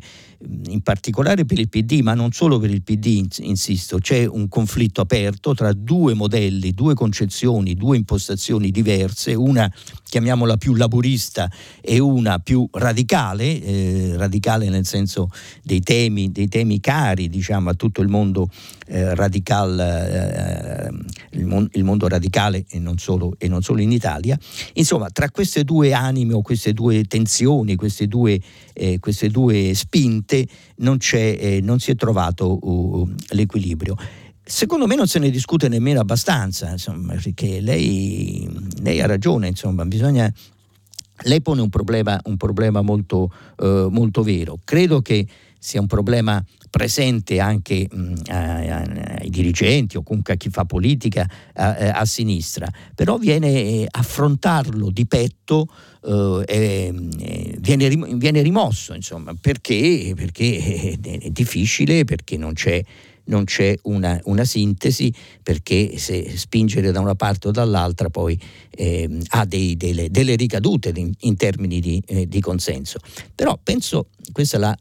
[0.69, 5.01] in particolare per il PD, ma non solo per il PD, insisto, c'è un conflitto
[5.01, 9.71] aperto tra due modelli, due concezioni, due impostazioni diverse, una
[10.11, 15.31] chiamiamola più laburista e una più radicale, eh, radicale nel senso
[15.63, 18.49] dei temi, dei temi cari diciamo, a tutto il mondo
[18.93, 20.91] eh, radical, eh,
[21.39, 24.37] il, mon- il, mondo radicale e non, solo, e non, solo, in Italia.
[24.75, 28.41] Insomma, tra queste due anime o queste due tensioni, queste due,
[28.73, 33.97] eh, queste due spinte, veramente non, eh, non si è trovato uh, l'equilibrio.
[34.43, 38.49] Secondo me non se ne discute nemmeno abbastanza, insomma, perché lei,
[38.83, 40.33] lei ha ragione, insomma, bisogna
[41.25, 44.59] lei pone un problema, un problema molto, eh, molto, vero.
[44.65, 45.27] Credo che
[45.61, 51.93] sia un problema presente anche mh, ai dirigenti o comunque a chi fa politica a,
[51.93, 55.69] a sinistra, però viene eh, affrontarlo di petto
[56.03, 56.95] eh, eh,
[57.59, 62.83] viene, viene, rimosso, insomma, perché, perché è difficile, perché non c'è
[63.31, 65.13] non c'è una, una, sintesi
[65.43, 68.39] perché se spingere da una parte o dall'altra poi
[68.71, 72.99] eh, ha dei, delle, delle, ricadute in, in termini di, eh, di, consenso.
[73.35, 74.77] Però penso, questa è la,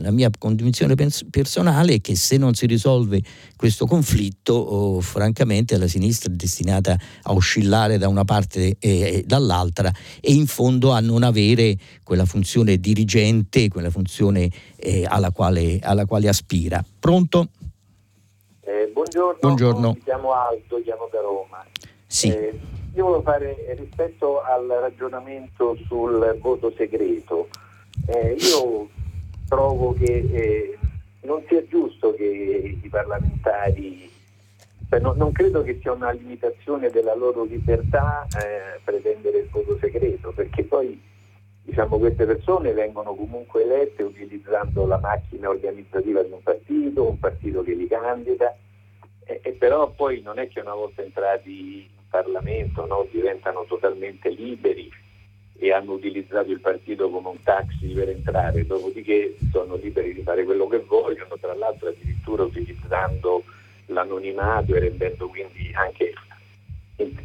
[0.00, 0.94] la mia convinzione
[1.30, 3.22] personale, che se non si risolve
[3.56, 9.92] questo conflitto, oh, francamente la sinistra è destinata a oscillare da una parte e dall'altra
[10.20, 16.06] e in fondo a non avere quella funzione dirigente, quella funzione eh, alla, quale, alla
[16.06, 16.84] quale aspira.
[16.98, 17.50] Pronto?
[18.70, 21.66] Eh, buongiorno, buongiorno, mi chiamo Aldo, chiamo da Roma.
[22.06, 22.28] Sì.
[22.28, 22.56] Eh,
[22.94, 27.48] io volevo fare rispetto al ragionamento sul voto segreto.
[28.06, 28.88] Eh, io
[29.48, 30.78] trovo che eh,
[31.22, 34.08] non sia giusto che i parlamentari,
[34.88, 39.78] cioè, no, non credo che sia una limitazione della loro libertà eh, pretendere il voto
[39.80, 41.09] segreto, perché poi
[41.70, 47.62] diciamo, queste persone vengono comunque elette utilizzando la macchina organizzativa di un partito, un partito
[47.62, 48.54] che li candida,
[49.24, 54.30] e, e però poi non è che una volta entrati in Parlamento no, diventano totalmente
[54.30, 54.90] liberi
[55.56, 60.42] e hanno utilizzato il partito come un taxi per entrare, dopodiché sono liberi di fare
[60.42, 63.44] quello che vogliono, tra l'altro addirittura utilizzando
[63.86, 66.14] l'anonimato e rendendo quindi anche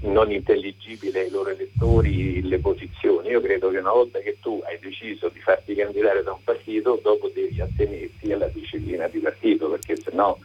[0.01, 3.29] non intelligibile ai loro elettori le posizioni.
[3.29, 6.99] Io credo che una volta che tu hai deciso di farti candidare da un partito,
[7.01, 10.37] dopo devi attenerti alla disciplina di partito, perché sennò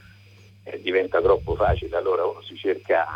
[0.65, 1.97] eh, diventa troppo facile.
[1.97, 3.07] Allora uno si cerca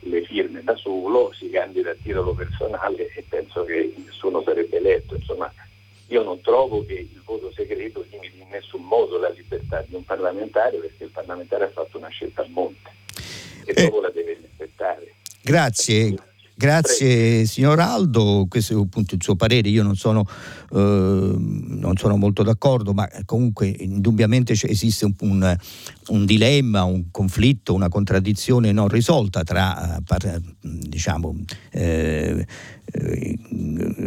[0.00, 5.14] le firme da solo, si candida a titolo personale e penso che nessuno sarebbe eletto.
[5.14, 5.52] Insomma,
[6.08, 10.04] io non trovo che il voto segreto limiti in nessun modo la libertà di un
[10.04, 12.90] parlamentare perché il parlamentare ha fatto una scelta a monte.
[13.64, 13.82] e eh.
[13.84, 15.15] dopo la deve rispettare.
[15.46, 16.16] Grazie.
[16.58, 20.26] Grazie signor Aldo, questo è appunto il suo parere, io non sono,
[20.72, 25.56] eh, non sono molto d'accordo, ma comunque indubbiamente esiste un, un,
[26.08, 31.36] un, dilemma, un conflitto, una contraddizione non risolta tra eh, diciamo,
[31.72, 32.46] eh,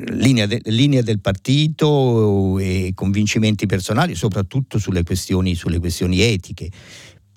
[0.08, 6.72] linea, de, linea, del partito e convincimenti personali, soprattutto sulle questioni, sulle questioni etiche.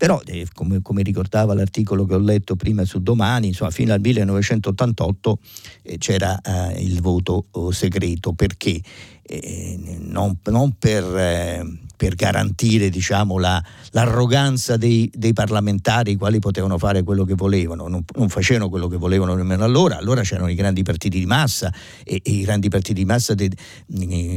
[0.03, 4.01] Però, eh, come, come, ricordava l'articolo che ho letto prima su Domani, insomma, fino al
[4.01, 5.39] 1988
[5.83, 8.33] eh, c'era eh, il voto oh, segreto.
[8.33, 8.81] Perché?
[9.23, 16.41] Eh, non, non per eh, per garantire diciamo, la, l'arroganza dei, dei, parlamentari i quali
[16.41, 20.51] potevano fare quello che volevano, non, non, facevano quello che volevano nemmeno allora, allora c'erano
[20.51, 21.73] i grandi partiti di massa
[22.03, 23.55] e, e i grandi partiti di massa del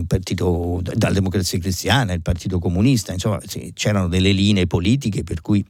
[0.05, 3.39] partito, dalla democrazia cristiana, il partito comunista, insomma
[3.73, 5.65] c'erano delle linee politiche per cui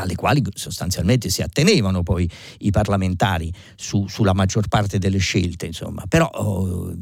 [0.00, 2.28] alle quali sostanzialmente si attenevano poi
[2.58, 6.04] i parlamentari su, sulla maggior parte delle scelte, insomma.
[6.08, 6.94] Però oh,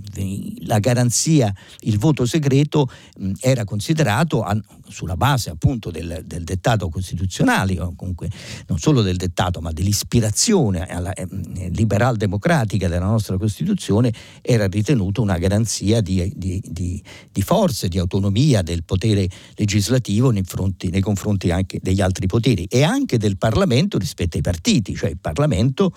[0.64, 2.88] la garanzia, il voto segreto
[3.18, 4.56] mh, era considerato a,
[4.88, 8.30] sulla base appunto del, del, dettato costituzionale, comunque
[8.66, 11.26] non solo del dettato, ma dell'ispirazione eh,
[11.70, 17.98] liberal democratica della nostra Costituzione, era ritenuto una garanzia di, di, di, di forze, di
[17.98, 22.64] autonomia del potere legislativo nei, fronti, nei confronti anche degli altri poteri.
[22.64, 25.92] E anche del Parlamento rispetto ai partiti, cioè il Parlamento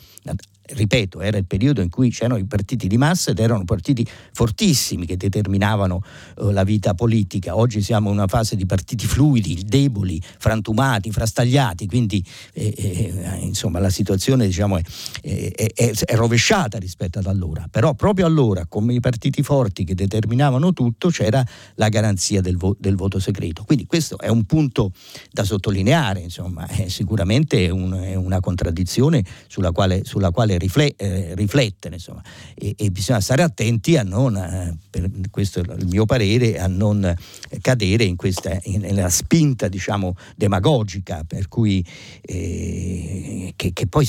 [0.68, 5.05] ripeto, era il periodo in cui c'erano i partiti di massa ed erano partiti fortissimi
[5.05, 6.01] che determinavano
[6.38, 7.55] uh, la vita politica.
[7.55, 13.80] Oggi siamo in una fase di partiti fluidi, deboli, frantumati, frastagliati, quindi eh, eh, insomma
[13.80, 14.82] la situazione diciamo, è,
[15.22, 17.68] è, è, è, rovesciata rispetto ad allora.
[17.70, 21.45] Però proprio allora, come i partiti forti che determinavano tutto, c'era
[21.76, 23.63] la garanzia del, vo- del voto segreto.
[23.63, 24.91] Quindi questo è un punto
[25.32, 32.23] da sottolineare, insomma, è sicuramente un, una contraddizione sulla quale, sulla quale eh, riflettere insomma.
[32.55, 36.67] E, e, bisogna stare attenti a non, eh, per questo è il mio parere, a
[36.67, 37.15] non
[37.61, 41.85] cadere in questa, nella spinta diciamo demagogica per cui
[42.21, 44.07] eh, che, che, poi,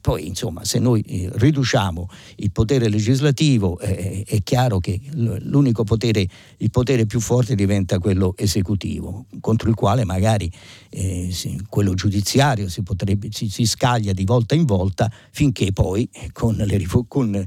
[0.00, 6.26] poi insomma se noi eh, riduciamo il potere legislativo eh, è chiaro che l'unico potere,
[6.58, 10.50] il potere più forte diventa quello esecutivo contro il quale magari
[11.68, 16.56] quello giudiziario si, potrebbe, si, si scaglia di volta in volta finché che poi con,
[16.56, 17.46] le, con, eh,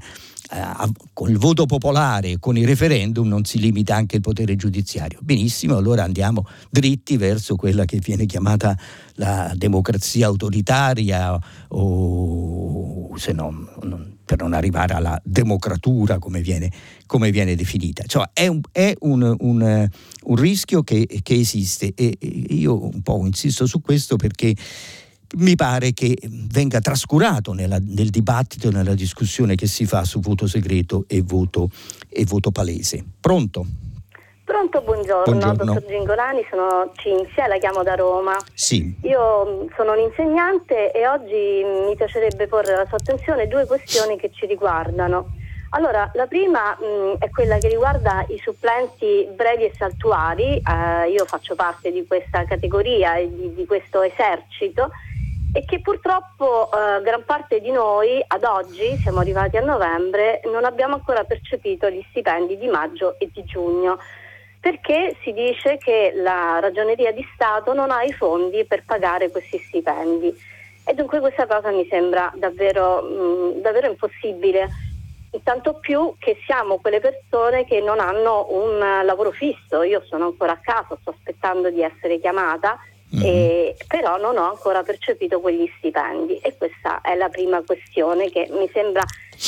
[1.11, 5.19] con, il voto popolare, con i referendum non si limita anche il potere giudiziario.
[5.21, 8.77] Benissimo, allora andiamo dritti verso quella che viene chiamata
[9.15, 11.37] la democrazia autoritaria
[11.69, 16.71] o se no, non, per non arrivare alla democratura come viene,
[17.05, 18.03] come viene definita.
[18.05, 19.89] Cioè, è, un, è un, un,
[20.23, 24.55] un rischio che, che esiste e io un po' insisto su questo perché
[25.37, 30.47] mi pare che venga trascurato nella, nel dibattito, nella discussione che si fa su voto
[30.47, 31.69] segreto e voto,
[32.09, 33.03] e voto palese.
[33.19, 33.65] Pronto?
[34.45, 35.73] Pronto, buongiorno, buongiorno.
[35.73, 38.37] dottor Gingolani, sono Cinzia, la chiamo da Roma.
[38.53, 38.95] Sì.
[39.01, 44.29] Io mm, sono un'insegnante e oggi mi piacerebbe porre alla sua attenzione due questioni che
[44.31, 45.33] ci riguardano.
[45.71, 50.57] Allora, la prima mh, mm, è quella che riguarda i supplenti brevi e saltuari.
[50.57, 54.91] Eh, io faccio parte di questa categoria e di, di questo esercito
[55.55, 60.65] e che purtroppo eh, gran parte di noi ad oggi, siamo arrivati a novembre, non
[60.65, 63.97] abbiamo ancora percepito gli stipendi di maggio e di giugno
[64.59, 69.57] perché si dice che la ragioneria di Stato non ha i fondi per pagare questi
[69.59, 70.35] stipendi
[70.83, 74.67] e dunque questa cosa mi sembra davvero, mh, davvero impossibile.
[75.41, 79.83] Tanto più che siamo quelle persone che non hanno un lavoro fisso.
[79.83, 82.77] Io sono ancora a casa, sto aspettando di essere chiamata
[83.15, 83.23] Mm-hmm.
[83.23, 88.47] E, però non ho ancora percepito quegli stipendi e questa è la prima questione che
[88.51, 89.03] mi sembra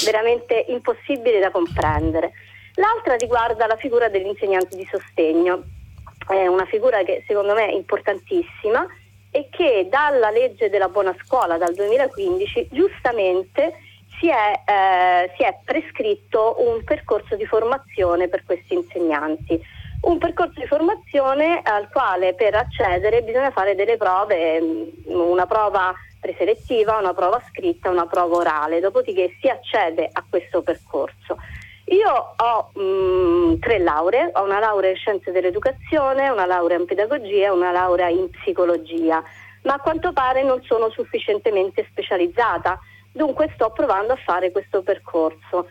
[0.05, 2.31] veramente impossibile da comprendere.
[2.75, 5.63] L'altra riguarda la figura dell'insegnante di sostegno,
[6.27, 8.85] è una figura che secondo me è importantissima
[9.31, 13.73] e che dalla legge della buona scuola dal 2015 giustamente
[14.19, 19.61] si è, eh, si è prescritto un percorso di formazione per questi insegnanti
[20.01, 25.93] un percorso di formazione al quale per accedere bisogna fare delle prove, mm, una prova
[26.19, 31.37] preselettiva, una prova scritta, una prova orale, dopodiché si accede a questo percorso.
[31.85, 36.85] Io ho mh, mm, tre lauree, ho una laurea in scienze dell'educazione, una laurea in
[36.85, 39.23] pedagogia e una laurea in psicologia,
[39.63, 42.77] ma a quanto pare non sono sufficientemente specializzata,
[43.11, 45.67] dunque sto provando a fare questo percorso.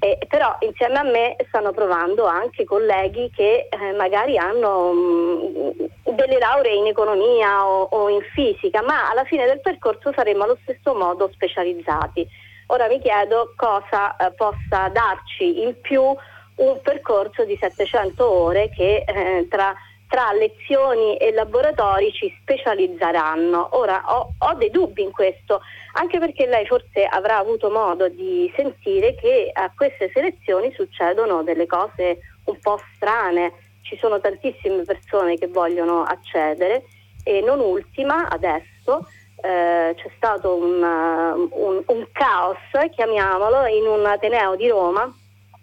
[0.00, 6.14] Eh, però insieme a me stanno provando anche colleghi che eh, magari hanno mh, mm,
[6.14, 10.58] delle lauree in economia o, o, in fisica, ma alla fine del percorso saremo allo
[10.62, 12.24] stesso modo specializzati.
[12.66, 19.04] Ora mi chiedo cosa eh, possa darci in più un percorso di 700 ore che
[19.04, 19.74] eh, tra
[20.08, 23.76] tra lezioni e laboratori ci specializzeranno.
[23.76, 25.60] Ora ho, ho, dei dubbi in questo,
[25.98, 31.66] anche perché lei forse avrà avuto modo di sentire che a queste selezioni succedono delle
[31.66, 36.84] cose un po' strane, ci sono tantissime persone che vogliono accedere.
[37.24, 39.06] E non ultima adesso
[39.42, 42.58] eh, c'è stato un, un, un caos,
[42.94, 45.12] chiamiamolo, in un Ateneo di Roma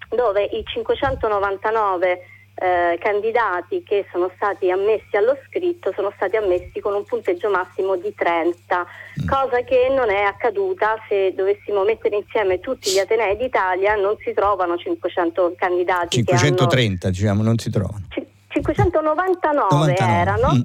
[0.09, 2.19] dove i 599
[2.55, 7.97] eh, candidati che sono stati ammessi allo scritto sono stati ammessi con un punteggio massimo
[7.97, 8.87] di 30,
[9.23, 9.27] mm.
[9.27, 14.33] cosa che non è accaduta se dovessimo mettere insieme tutti gli Atenei d'Italia, non si
[14.33, 16.23] trovano 500 candidati.
[16.23, 17.15] 530 hanno...
[17.15, 18.05] diciamo, non si trovano.
[18.09, 18.24] C-
[18.61, 19.95] 599 99.
[19.97, 20.53] erano.
[20.53, 20.61] Mm.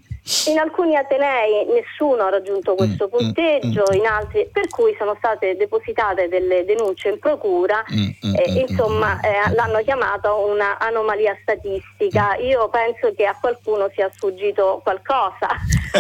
[0.49, 3.17] In alcuni atenei nessuno ha raggiunto questo mm.
[3.17, 3.95] punteggio, mm.
[3.95, 8.35] in altri per cui sono state depositate delle denunce in procura mm.
[8.35, 12.37] e insomma eh, l'hanno chiamata una anomalia statistica.
[12.37, 15.49] Io penso che a qualcuno sia sfuggito qualcosa.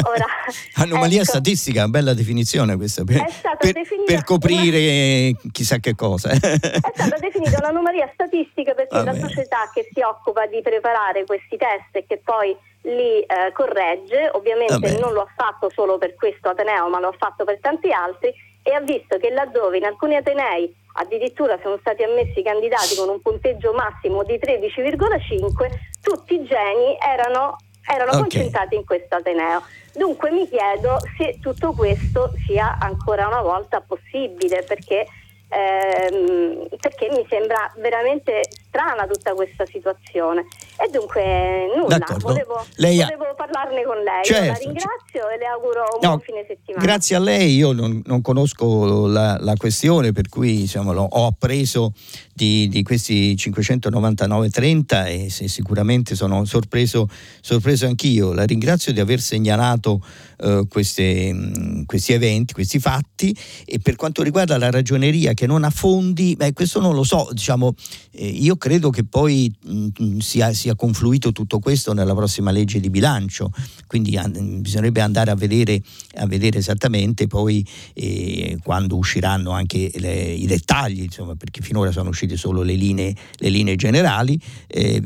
[0.04, 0.26] Ora,
[0.82, 3.24] anomalia ecco, statistica, bella definizione questa per,
[3.58, 3.74] per,
[4.04, 5.50] per coprire una...
[5.52, 6.30] chissà che cosa.
[6.30, 9.12] è stata definita un'anomalia statistica perché Vabbè.
[9.12, 14.30] la società che si occupa di preparare questi test e che poi li eh, corregge,
[14.32, 14.98] ovviamente Vabbè.
[14.98, 18.32] non lo ha fatto solo per questo Ateneo, ma lo ha fatto per tanti altri
[18.62, 23.20] e ha visto che laddove in alcuni Atenei addirittura sono stati ammessi candidati con un
[23.20, 25.70] punteggio massimo di 13,5,
[26.02, 28.20] tutti i geni erano, erano okay.
[28.20, 29.62] concentrati in questo Ateneo.
[29.94, 35.06] Dunque mi chiedo se tutto questo sia ancora una volta possibile, perché
[35.48, 40.46] ehm, perché mi sembra veramente strana tutta questa situazione.
[40.82, 43.04] E dunque nulla, volevo, lei ha...
[43.04, 44.24] volevo, parlarne con lei.
[44.24, 44.46] Certo.
[44.46, 46.82] La ringrazio e le auguro un no, buon fine settimana.
[46.82, 51.92] Grazie a lei, io non, non conosco la, la, questione per cui diciamo, ho appreso
[52.32, 57.06] di, di questi 599,30 e sicuramente sono sorpreso,
[57.42, 58.32] sorpreso anch'io.
[58.32, 60.02] La ringrazio di aver segnalato
[60.38, 65.64] uh, queste, mh, questi eventi, questi fatti e per quanto riguarda la ragioneria che non
[65.64, 67.74] ha fondi, beh, questo non lo so, diciamo,
[68.12, 72.90] eh, io credo che poi mh, sia, sia, confluito tutto questo nella prossima legge di
[72.90, 73.50] bilancio,
[73.86, 75.82] quindi an- bisognerebbe andare a vedere,
[76.16, 82.10] a vedere esattamente poi eh, quando usciranno anche le, i dettagli, insomma, perché finora sono
[82.10, 84.40] usciti solo le linee, le linee generali.
[84.66, 85.02] Eh,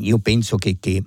[0.00, 1.02] io penso che, che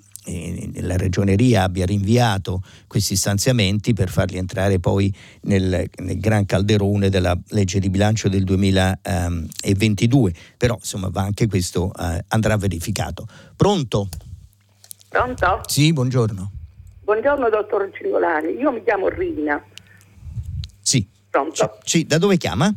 [0.81, 7.37] la ragioneria abbia rinviato questi stanziamenti per farli entrare poi nel, nel, gran calderone della
[7.49, 13.25] legge di bilancio del 2022, però insomma va anche questo eh, andrà verificato.
[13.55, 14.09] Pronto?
[15.09, 15.61] Pronto?
[15.65, 16.51] Sì, buongiorno.
[17.03, 19.63] Buongiorno dottor Cingolani, io mi chiamo Rina.
[20.81, 21.07] Sì.
[21.29, 21.77] Pronto?
[21.83, 22.73] Sì, da dove chiama?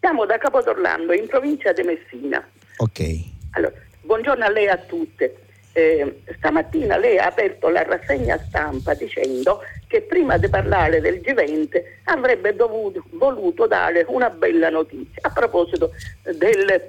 [0.00, 2.46] Siamo da Capodorlando, in provincia di Messina.
[2.76, 3.24] Ok.
[3.52, 5.47] Allora, buongiorno a lei e a tutte.
[5.78, 11.82] Eh, stamattina lei ha aperto la rassegna stampa dicendo che prima di parlare del G20
[12.06, 15.92] avrebbe dovuto, voluto dare una bella notizia a proposito
[16.24, 16.84] del,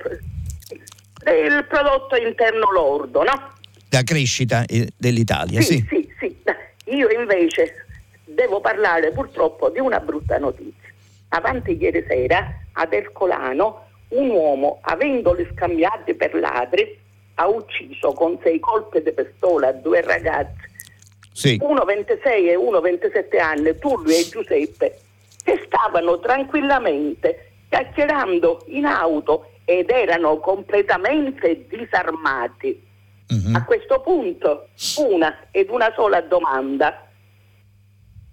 [1.24, 3.54] del prodotto interno lordo, no?
[3.90, 5.86] La crescita eh, dell'Italia, sì.
[5.88, 6.96] Sì, sì, sì.
[6.96, 7.86] Io invece
[8.26, 10.90] devo parlare purtroppo di una brutta notizia.
[11.30, 16.98] Avanti ieri sera ad Ercolano un uomo, avendoli scambiati per ladri,
[17.40, 20.68] ha ucciso con sei colpi di pistola due ragazzi,
[21.32, 21.58] sì.
[21.62, 25.00] uno 26 e uno 27 anni, Tullio e Giuseppe,
[25.42, 32.88] che stavano tranquillamente chiacchierando in auto ed erano completamente disarmati.
[33.30, 33.56] Uh-huh.
[33.56, 37.08] A questo punto una ed una sola domanda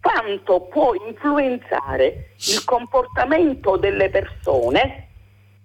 [0.00, 5.08] quanto può influenzare il comportamento delle persone,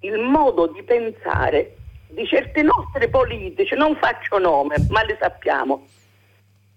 [0.02, 1.78] il modo di pensare
[2.14, 5.88] di certi nostri politici, non faccio nome, ma li sappiamo,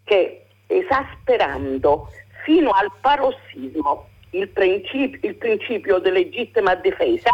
[0.05, 2.11] che esasperando
[2.45, 7.31] fino al parossismo il principio, il principio di legittima difesa,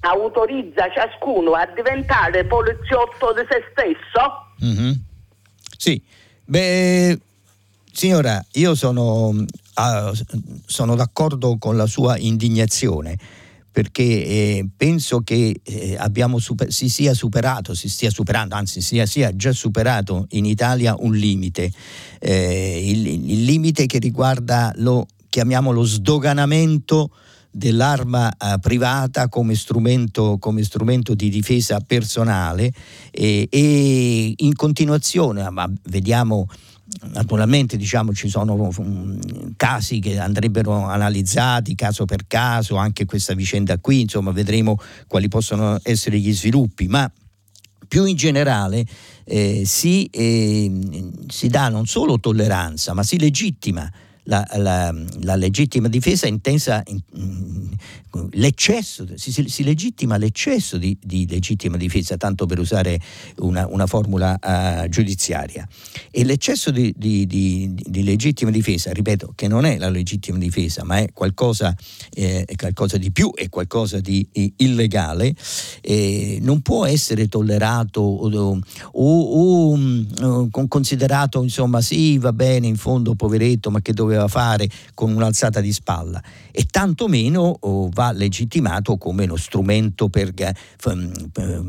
[0.00, 4.64] autorizza ciascuno a diventare poliziotto di se stesso?
[4.64, 4.92] Mm-hmm.
[5.76, 6.02] Sì,
[6.44, 7.18] beh
[7.94, 10.12] Signora, io sono, uh,
[10.66, 13.16] sono d'accordo con la sua indignazione
[13.74, 15.98] perché eh, penso che eh,
[16.36, 21.12] super- si sia superato, si stia superando, anzi sia, sia già superato in Italia un
[21.12, 21.72] limite,
[22.20, 27.10] eh, il, il, limite che riguarda lo chiamiamolo sdoganamento
[27.50, 32.72] dell'arma eh, privata come strumento, come strumento, di difesa personale
[33.10, 36.46] e, e in continuazione, ma vediamo
[37.12, 39.18] Naturalmente diciamo, ci sono um,
[39.56, 45.78] casi che andrebbero analizzati caso per caso, anche questa vicenda qui, insomma vedremo quali possono
[45.82, 47.10] essere gli sviluppi, ma
[47.86, 48.84] più in generale
[49.24, 53.90] eh, si, eh, si dà non solo tolleranza, ma si legittima
[54.24, 57.00] la, la, la legittima difesa intensa in,
[58.32, 63.00] l'eccesso, si, si, legittima l'eccesso di, di, legittima difesa, tanto per usare
[63.38, 65.66] una, una formula uh, giudiziaria.
[66.10, 70.98] E l'eccesso di, di, di, legittima difesa, ripeto, che non è la legittima difesa, ma
[70.98, 71.74] è qualcosa,
[72.12, 74.26] eh, qualcosa di più, è qualcosa di
[74.56, 75.34] illegale,
[75.80, 78.60] eh, non può essere tollerato o,
[78.92, 79.78] o, o,
[80.20, 85.60] o, considerato, insomma, sì, va bene, in fondo, poveretto, ma che doveva fare con un'alzata
[85.60, 86.22] di spalla.
[86.56, 90.32] E tantomeno oh, va legittimato come uno strumento per,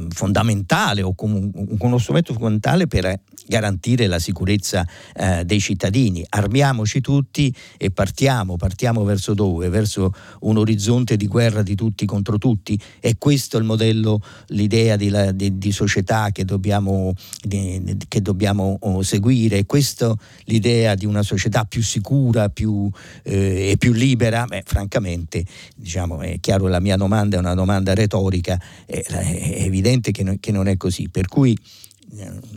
[0.09, 1.49] fondamentale o come
[1.79, 6.23] uno strumento fondamentale per garantire la sicurezza eh, dei cittadini.
[6.29, 9.69] Armiamoci tutti e partiamo, partiamo verso dove?
[9.69, 12.79] Verso un orizzonte di guerra di tutti contro tutti.
[12.99, 19.01] È questo il modello, l'idea di, di, di società che dobbiamo, di, che dobbiamo oh,
[19.01, 19.57] seguire?
[19.57, 22.87] È questa l'idea di una società più sicura più,
[23.23, 24.45] eh, e più libera?
[24.45, 30.11] Beh, francamente, diciamo, è chiaro, la mia domanda è una domanda retorica, è, è evidente
[30.11, 31.07] che, no, che non è così.
[31.07, 31.57] Per cui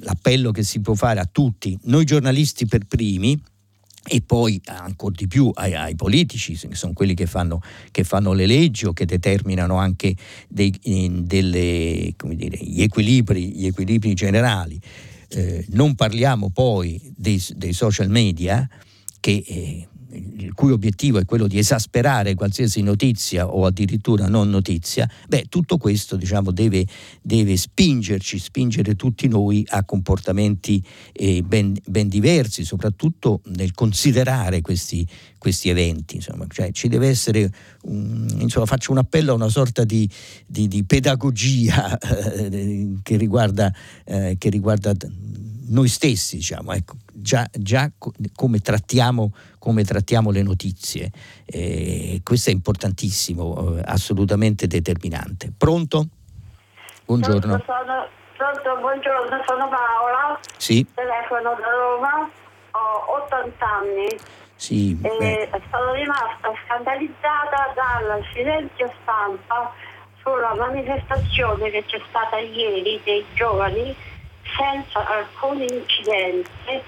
[0.00, 3.40] l'appello che si può fare a tutti, noi giornalisti per primi,
[4.10, 8.32] e poi ancora di più ai, ai, politici, che sono quelli che fanno, che fanno,
[8.32, 10.16] le leggi o che determinano anche
[10.48, 10.72] dei,
[11.22, 14.80] delle, dire, gli, equilibri, gli, equilibri, generali.
[15.28, 18.66] Eh, non parliamo poi dei, dei social media
[19.20, 19.88] che eh,
[20.36, 25.76] il cui obiettivo è quello di esasperare qualsiasi notizia o addirittura non notizia, beh, tutto
[25.76, 26.86] questo diciamo, deve,
[27.22, 30.82] deve, spingerci, spingere tutti noi a comportamenti
[31.12, 35.06] eh, ben, ben, diversi, soprattutto nel considerare questi,
[35.38, 36.16] questi eventi.
[36.16, 36.46] Insomma.
[36.48, 37.50] Cioè, ci deve essere,
[37.82, 40.08] un, insomma, faccio un appello a una sorta di,
[40.46, 43.72] di, di pedagogia eh, che, riguarda,
[44.04, 44.94] eh, che riguarda
[45.68, 47.90] noi stessi, diciamo, ecco, già, già
[48.34, 51.10] come, trattiamo, come, trattiamo, le notizie.
[51.44, 55.52] Eh, questo è importantissimo, eh, assolutamente determinante.
[55.56, 56.06] Pronto?
[57.04, 57.62] Buongiorno.
[57.64, 60.40] Sono, pronto, buongiorno, sono Paola.
[60.56, 60.86] Sì.
[60.94, 62.30] Telefono da Roma,
[62.72, 64.06] ho 80 anni.
[64.56, 69.72] Sì, e sono rimasta scandalizzata dal silenzio stampa
[70.20, 73.94] sulla manifestazione che c'è stata ieri dei giovani
[74.56, 76.84] senza alcun incidente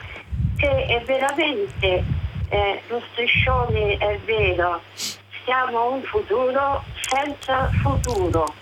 [0.57, 2.05] che è veramente
[2.49, 4.81] eh, lo striscione è vero.
[5.45, 8.53] Siamo un futuro senza futuro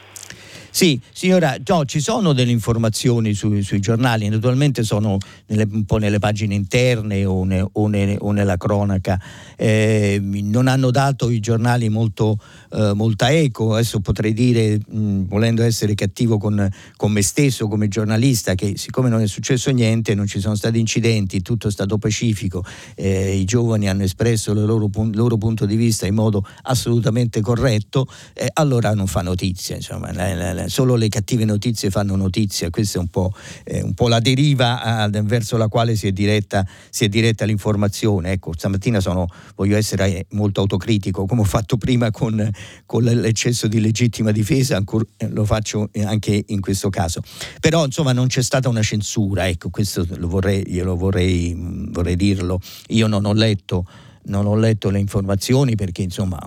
[0.70, 5.98] sì, signora, no, ci sono delle informazioni sui, sui giornali, naturalmente sono nelle, un po'
[5.98, 9.20] nelle pagine interne o, ne, o, ne, o nella cronaca.
[9.56, 12.38] Eh, non hanno dato i giornali molto,
[12.72, 17.88] eh, molta eco, adesso potrei dire, mh, volendo essere cattivo con, con, me stesso come
[17.88, 21.98] giornalista, che siccome non è successo niente, non ci sono stati incidenti, tutto è stato
[21.98, 22.64] pacifico,
[22.94, 28.06] eh, i giovani hanno espresso il loro, loro, punto di vista in modo assolutamente corretto,
[28.34, 29.76] eh, allora non fa notizia.
[29.76, 33.32] Insomma, la, la, solo le cattive notizie fanno notizia, questa è un po',
[33.64, 37.44] eh, un po la deriva eh, verso la quale si è, diretta, si è diretta
[37.44, 38.32] l'informazione.
[38.32, 42.50] Ecco, stamattina sono, voglio essere eh, molto autocritico, come ho fatto prima con,
[42.86, 47.22] con l'eccesso di legittima difesa, ancora, eh, lo faccio anche in questo caso.
[47.60, 51.54] Però insomma non c'è stata una censura, ecco, questo lo vorrei, glielo vorrei,
[51.90, 52.60] vorrei dirlo.
[52.88, 53.86] Io non ho letto
[54.28, 56.38] non ho letto le informazioni perché insomma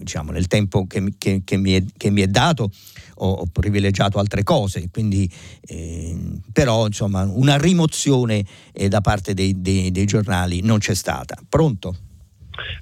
[0.00, 2.70] diciamo, nel tempo che, che, che, mi è, che, mi è, dato
[3.16, 5.30] ho, ho privilegiato altre cose, quindi,
[5.66, 6.16] eh,
[6.52, 11.36] però insomma una rimozione eh, da parte dei, dei, dei, giornali non c'è stata.
[11.48, 11.94] Pronto?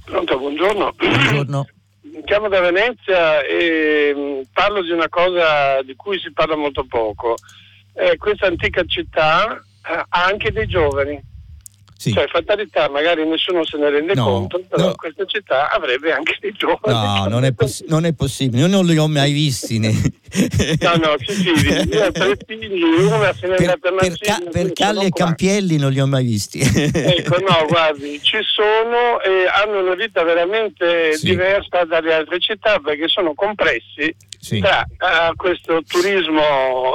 [0.05, 0.95] Pronto, buongiorno.
[0.97, 1.67] Buongiorno.
[2.25, 7.35] Chiamo da Venezia e mm, parlo di una cosa di cui si parla molto poco.
[7.95, 11.21] Eh, questa antica città ha anche dei giovani
[11.99, 12.13] sì.
[12.13, 14.95] Cioè, fatalità, magari nessuno se ne rende no, conto, però no.
[14.95, 16.95] questa città avrebbe anche dei giovani.
[16.95, 19.81] No, non è, poss- non è, possibile, io non li ho mai visti.
[19.81, 19.91] Ne...
[20.79, 24.73] no, no, ci figli, io tre figli, una se ne è andata per, ca- per
[24.75, 26.61] Calli e Campielli non li ho mai visti.
[26.61, 31.31] ecco, no, guardi, ci sono e hanno una vita veramente sì.
[31.31, 34.61] diversa dalle altre città perché sono compressi sì.
[34.61, 36.95] tra uh, questo turismo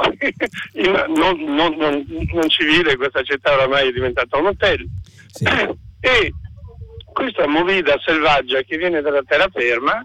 [0.74, 4.86] non, non, non, non, civile, questa città oramai è diventata un hotel,
[5.34, 5.44] sì.
[6.00, 6.32] e
[7.12, 10.00] questa movida selvaggia che viene dalla terraferma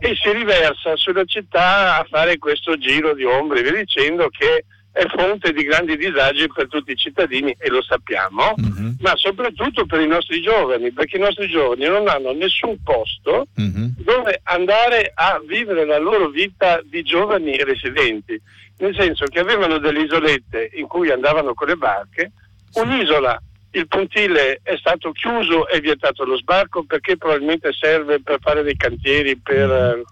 [0.00, 5.04] e si riversa sulla città a fare questo giro di ombre, vi dicendo che è
[5.14, 8.90] fonte di grandi disagi per tutti i cittadini e lo sappiamo, mm-hmm.
[9.00, 13.88] ma soprattutto per i nostri giovani, perché i nostri giovani non hanno nessun posto mm-hmm.
[13.98, 18.40] dove andare a vivere la loro vita di giovani residenti,
[18.78, 22.32] nel senso che avevano delle isolette in cui andavano con le barche,
[22.74, 23.40] un'isola
[23.78, 28.76] il pontile è stato chiuso e vietato lo sbarco perché probabilmente serve per fare dei
[28.76, 30.02] cantieri, per mm-hmm.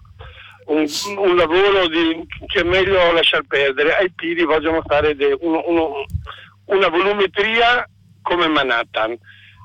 [0.65, 0.87] un,
[1.17, 3.95] un, lavoro di, che è meglio lasciar perdere.
[3.95, 6.05] Ai piedi vogliono fare de, uno, uno,
[6.65, 7.87] una volumetria
[8.21, 9.17] come Manhattan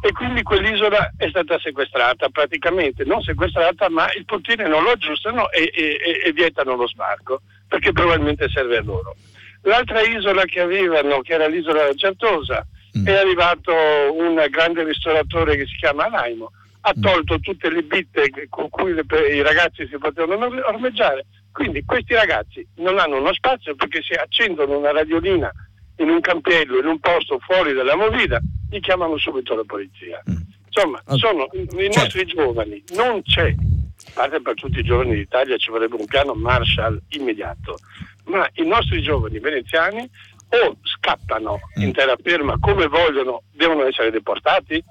[0.04, 5.48] e quindi quell'isola è stata sequestrata, praticamente non sequestrata, ma il pontile non lo aggiustano
[5.50, 9.14] e, e, e vietano lo sbarco perché probabilmente serve a loro.
[9.62, 12.66] L'altra isola che avevano, che era l'isola Certosa,
[12.98, 13.06] mm.
[13.06, 13.72] è arrivato
[14.12, 16.50] un grande ristoratore che si chiama Alaimo,
[16.80, 17.00] ha mm.
[17.02, 21.26] tolto tutte le bitte con cui le, i ragazzi si potevano ormeggiare.
[21.52, 25.52] Quindi questi ragazzi non hanno uno spazio perché se accendono una radiolina
[25.98, 28.40] in un campiello, in un posto fuori dalla movida,
[28.70, 30.22] gli chiamano subito la polizia.
[30.30, 30.40] Mm.
[30.74, 32.00] Insomma, sono i certo.
[32.00, 36.32] nostri giovani, non c'è, a parte per tutti i giovani d'Italia ci vorrebbe un piano
[36.32, 37.78] Marshall immediato,
[38.24, 40.08] ma i nostri giovani veneziani
[40.52, 41.82] o scappano mm.
[41.82, 44.82] in terraferma come vogliono, devono essere deportati?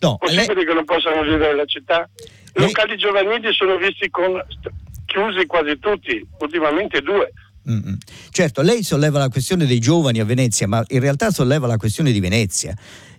[0.00, 0.66] No, Possibile lei...
[0.66, 2.08] che non possano vivere nella città?
[2.16, 2.66] I lei...
[2.66, 4.42] locali giovanili sono visti con
[5.06, 7.32] chiusi quasi tutti, ultimamente due.
[7.68, 7.94] Mm-hmm.
[8.30, 12.12] Certo, lei solleva la questione dei giovani a Venezia, ma in realtà solleva la questione
[12.12, 12.76] di Venezia.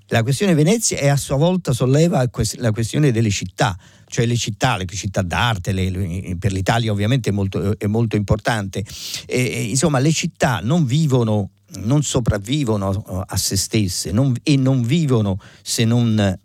[0.09, 3.75] La questione di Venezia e a sua volta solleva la questione delle città,
[4.07, 8.15] cioè le città, le città d'arte, le, le, per l'Italia ovviamente è molto, è molto
[8.15, 8.83] importante.
[9.25, 14.83] E, insomma, le città non vivono non sopravvivono eh, a se stesse non, e non
[14.83, 16.39] vivono se non,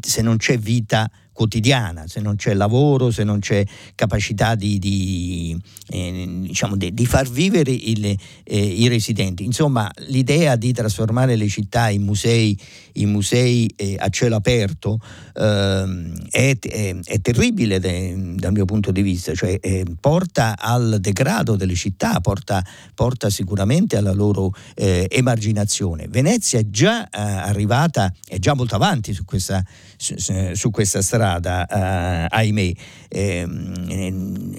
[0.00, 5.60] se non c'è vita quotidiana, se non c'è lavoro, se non c'è capacità di, di,
[5.88, 8.16] eh, diciamo di, di far vivere il, eh,
[8.56, 9.44] i residenti.
[9.44, 12.56] Insomma, l'idea di trasformare le città in musei,
[12.94, 15.00] in musei eh, a cielo aperto
[15.34, 20.98] ehm, è, è, è, terribile de, dal mio punto di vista, cioè eh, porta al
[21.00, 26.06] degrado delle città, porta, porta sicuramente alla loro eh, emarginazione.
[26.08, 29.64] Venezia è già eh, arrivata, è già molto avanti su questa,
[29.96, 30.14] su,
[30.52, 32.72] su questa strada strada, eh, ahimè.
[33.08, 33.46] Eh,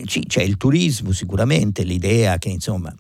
[0.06, 2.94] c'è il turismo sicuramente, l'idea che insomma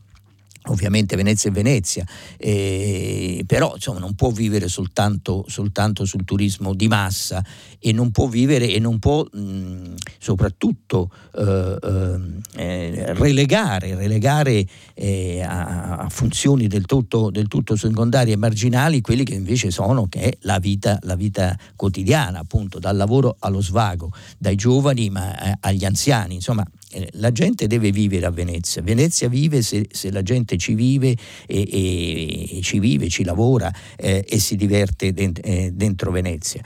[0.67, 2.05] Ovviamente Venezia è Venezia,
[2.37, 7.43] eh, però insomma, non può vivere soltanto, soltanto, sul turismo di massa
[7.79, 11.77] e non può vivere e non può mh, soprattutto eh,
[12.55, 14.65] eh, relegare, relegare
[14.95, 20.07] eh, a, a, funzioni del tutto, del tutto, secondarie e marginali quelli che invece sono
[20.07, 25.51] che è la vita, la vita quotidiana, appunto dal lavoro allo svago, dai giovani ma
[25.51, 26.33] eh, agli anziani.
[26.33, 28.81] Insomma, eh, la gente deve vivere a Venezia.
[28.81, 31.15] Venezia vive se, se la gente ci vive
[31.45, 36.61] e, e, ci vive, ci lavora eh, e si diverte dent, eh, dentro Venezia.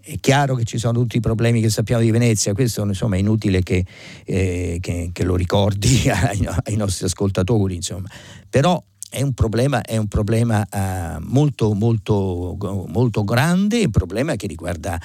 [0.00, 3.18] È chiaro che ci sono tutti i problemi che sappiamo di Venezia, questo insomma, è
[3.18, 3.84] inutile che,
[4.24, 8.08] eh, che, che lo ricordi ai, ai, nostri ascoltatori, insomma.
[8.48, 12.56] però è un problema, è un problema uh, molto, molto,
[12.88, 15.00] molto grande, un problema che riguarda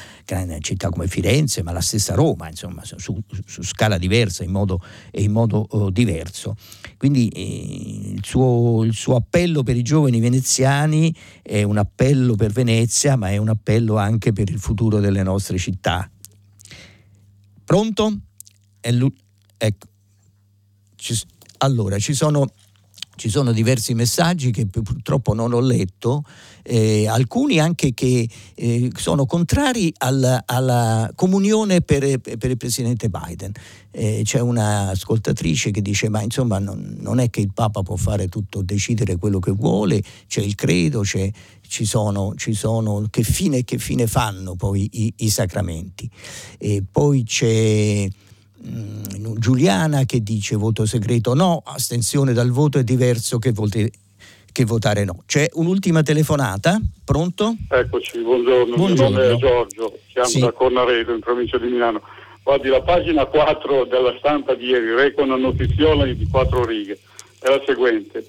[0.60, 4.82] città come Firenze, ma la stessa Roma, insomma, su, su scala diversa in modo,
[5.12, 6.58] in modo uh, diverso.
[6.98, 12.52] Quindi eh, il, suo, il, suo, appello per i giovani veneziani è un appello per
[12.52, 16.10] Venezia, ma è un appello anche per il futuro delle nostre città.
[17.64, 18.20] Pronto?
[18.82, 19.88] Ecco.
[21.60, 22.50] Allora, ci sono
[23.15, 26.23] ci sono diversi messaggi che purtroppo non ho letto,
[26.64, 33.52] eh, alcuni anche che eh, sono contrari alla, alla comunione per, per, il presidente Biden.
[33.91, 38.27] Eh, c'è un'ascoltatrice che dice ma insomma non, non, è che il Papa può fare
[38.27, 41.30] tutto, decidere quello che vuole, c'è il credo, c'è,
[41.68, 46.10] ci sono, ci sono che, fine, che, fine, fanno poi i, i sacramenti.
[46.91, 48.07] Poi c'è
[48.65, 53.91] Mm, Giuliana che dice voto segreto no, astensione dal voto è diverso che, vote,
[54.52, 55.23] che votare no.
[55.26, 57.56] C'è un'ultima telefonata, pronto?
[57.69, 59.18] Eccoci, buongiorno, buongiorno.
[59.18, 60.40] mio nome è Giorgio, siamo sì.
[60.40, 62.02] da Cornaredo in provincia di Milano.
[62.41, 66.98] Guardi, la pagina 4 della stampa di ieri reca una notiziola di quattro righe,
[67.40, 68.26] è la seguente.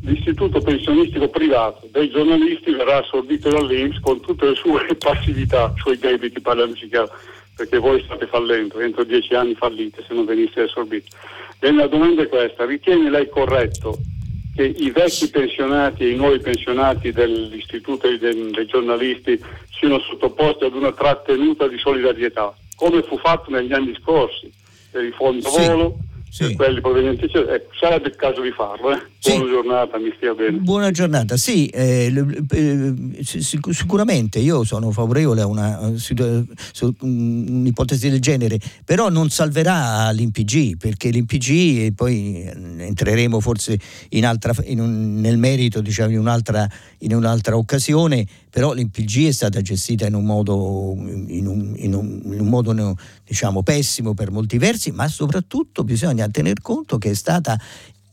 [0.00, 6.40] L'istituto pensionistico privato dei giornalisti verrà assorbito dall'Inps con tutte le sue passività, suoi debiti,
[6.40, 7.10] parliamoci chiaro
[7.58, 11.16] perché voi state fallendo, entro dieci anni fallite se non venisse assorbito.
[11.58, 13.98] E la domanda è questa, ritiene lei corretto
[14.54, 19.42] che i vecchi pensionati e i nuovi pensionati dell'istituto dei, dei giornalisti
[19.76, 24.52] siano sottoposti ad una trattenuta di solidarietà, come fu fatto negli anni scorsi?
[24.90, 25.98] per i fondi a volo,
[26.30, 26.54] sì.
[26.54, 29.02] quelli provenienti eh, sarebbe il caso di farlo eh.
[29.20, 29.50] Buona sì.
[29.50, 32.12] giornata mi stia bene buona giornata sì eh,
[32.50, 35.92] eh, sicuramente io sono favorevole a una,
[37.00, 41.48] un'ipotesi del genere però non salverà l'IMPG perché l'IMPG
[41.86, 42.44] e poi
[42.78, 43.78] entreremo forse
[44.10, 46.68] in altra, in un, nel merito diciamo in un'altra,
[46.98, 52.20] in un'altra occasione però l'IMPG è stata gestita in un modo, in un, in un,
[52.24, 57.14] in un modo diciamo, pessimo per molti versi, ma soprattutto bisogna tener conto che è
[57.14, 57.56] stata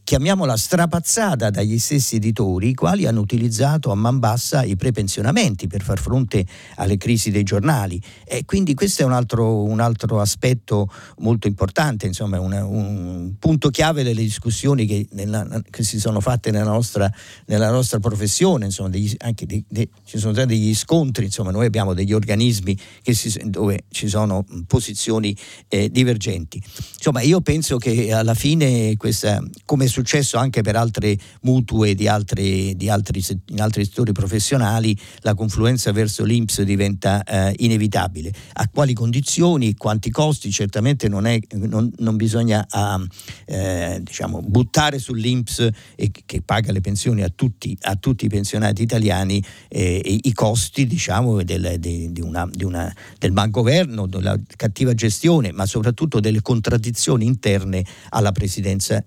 [0.06, 5.82] chiamiamola strapazzata dagli stessi editori, i quali hanno utilizzato a man bassa i prepensionamenti per
[5.82, 6.45] far fronte
[6.76, 7.99] alle crisi dei giornali.
[8.23, 13.69] E quindi questo è un altro, un altro aspetto molto importante, insomma, una, un punto
[13.69, 17.11] chiave delle discussioni che, nella, che si sono fatte nella nostra,
[17.48, 21.65] nella nostra professione, insomma, degli, anche dei, dei, ci sono stati degli scontri, insomma, noi
[21.65, 25.36] abbiamo degli organismi si, dove ci sono posizioni
[25.68, 26.61] eh, divergenti.
[26.94, 32.76] Insomma, io penso che alla fine questa, come successo anche per altre mutue di altri,
[32.76, 38.34] di altri, in altri settori professionali, la confluenza verso l'Inps diventa eh, inevitabile.
[38.53, 40.51] A quali condizioni, quanti costi?
[40.51, 43.01] Certamente non, è, non, non bisogna ah,
[43.45, 48.81] eh, diciamo, buttare sull'Inps e che paga le pensioni a tutti, a tutti i pensionati
[48.81, 54.93] italiani eh, i costi diciamo, del, de, de una, de una, del bancoverno, della cattiva
[54.93, 58.34] gestione, ma soprattutto delle contraddizioni interne alla,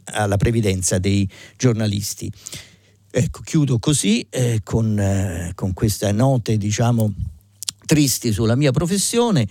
[0.05, 2.31] alla previdenza presenza dei giornalisti.
[3.11, 7.13] Ecco, chiudo così eh, con, eh, con queste note, diciamo,
[7.85, 9.47] tristi sulla mia professione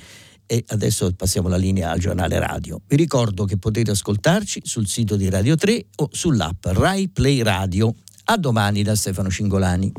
[0.45, 2.79] e adesso passiamo la linea al giornale radio.
[2.87, 7.93] Vi ricordo che potete ascoltarci sul sito di Radio 3 o sull'app Rai Play Radio.
[8.25, 9.91] A domani da Stefano Cingolani.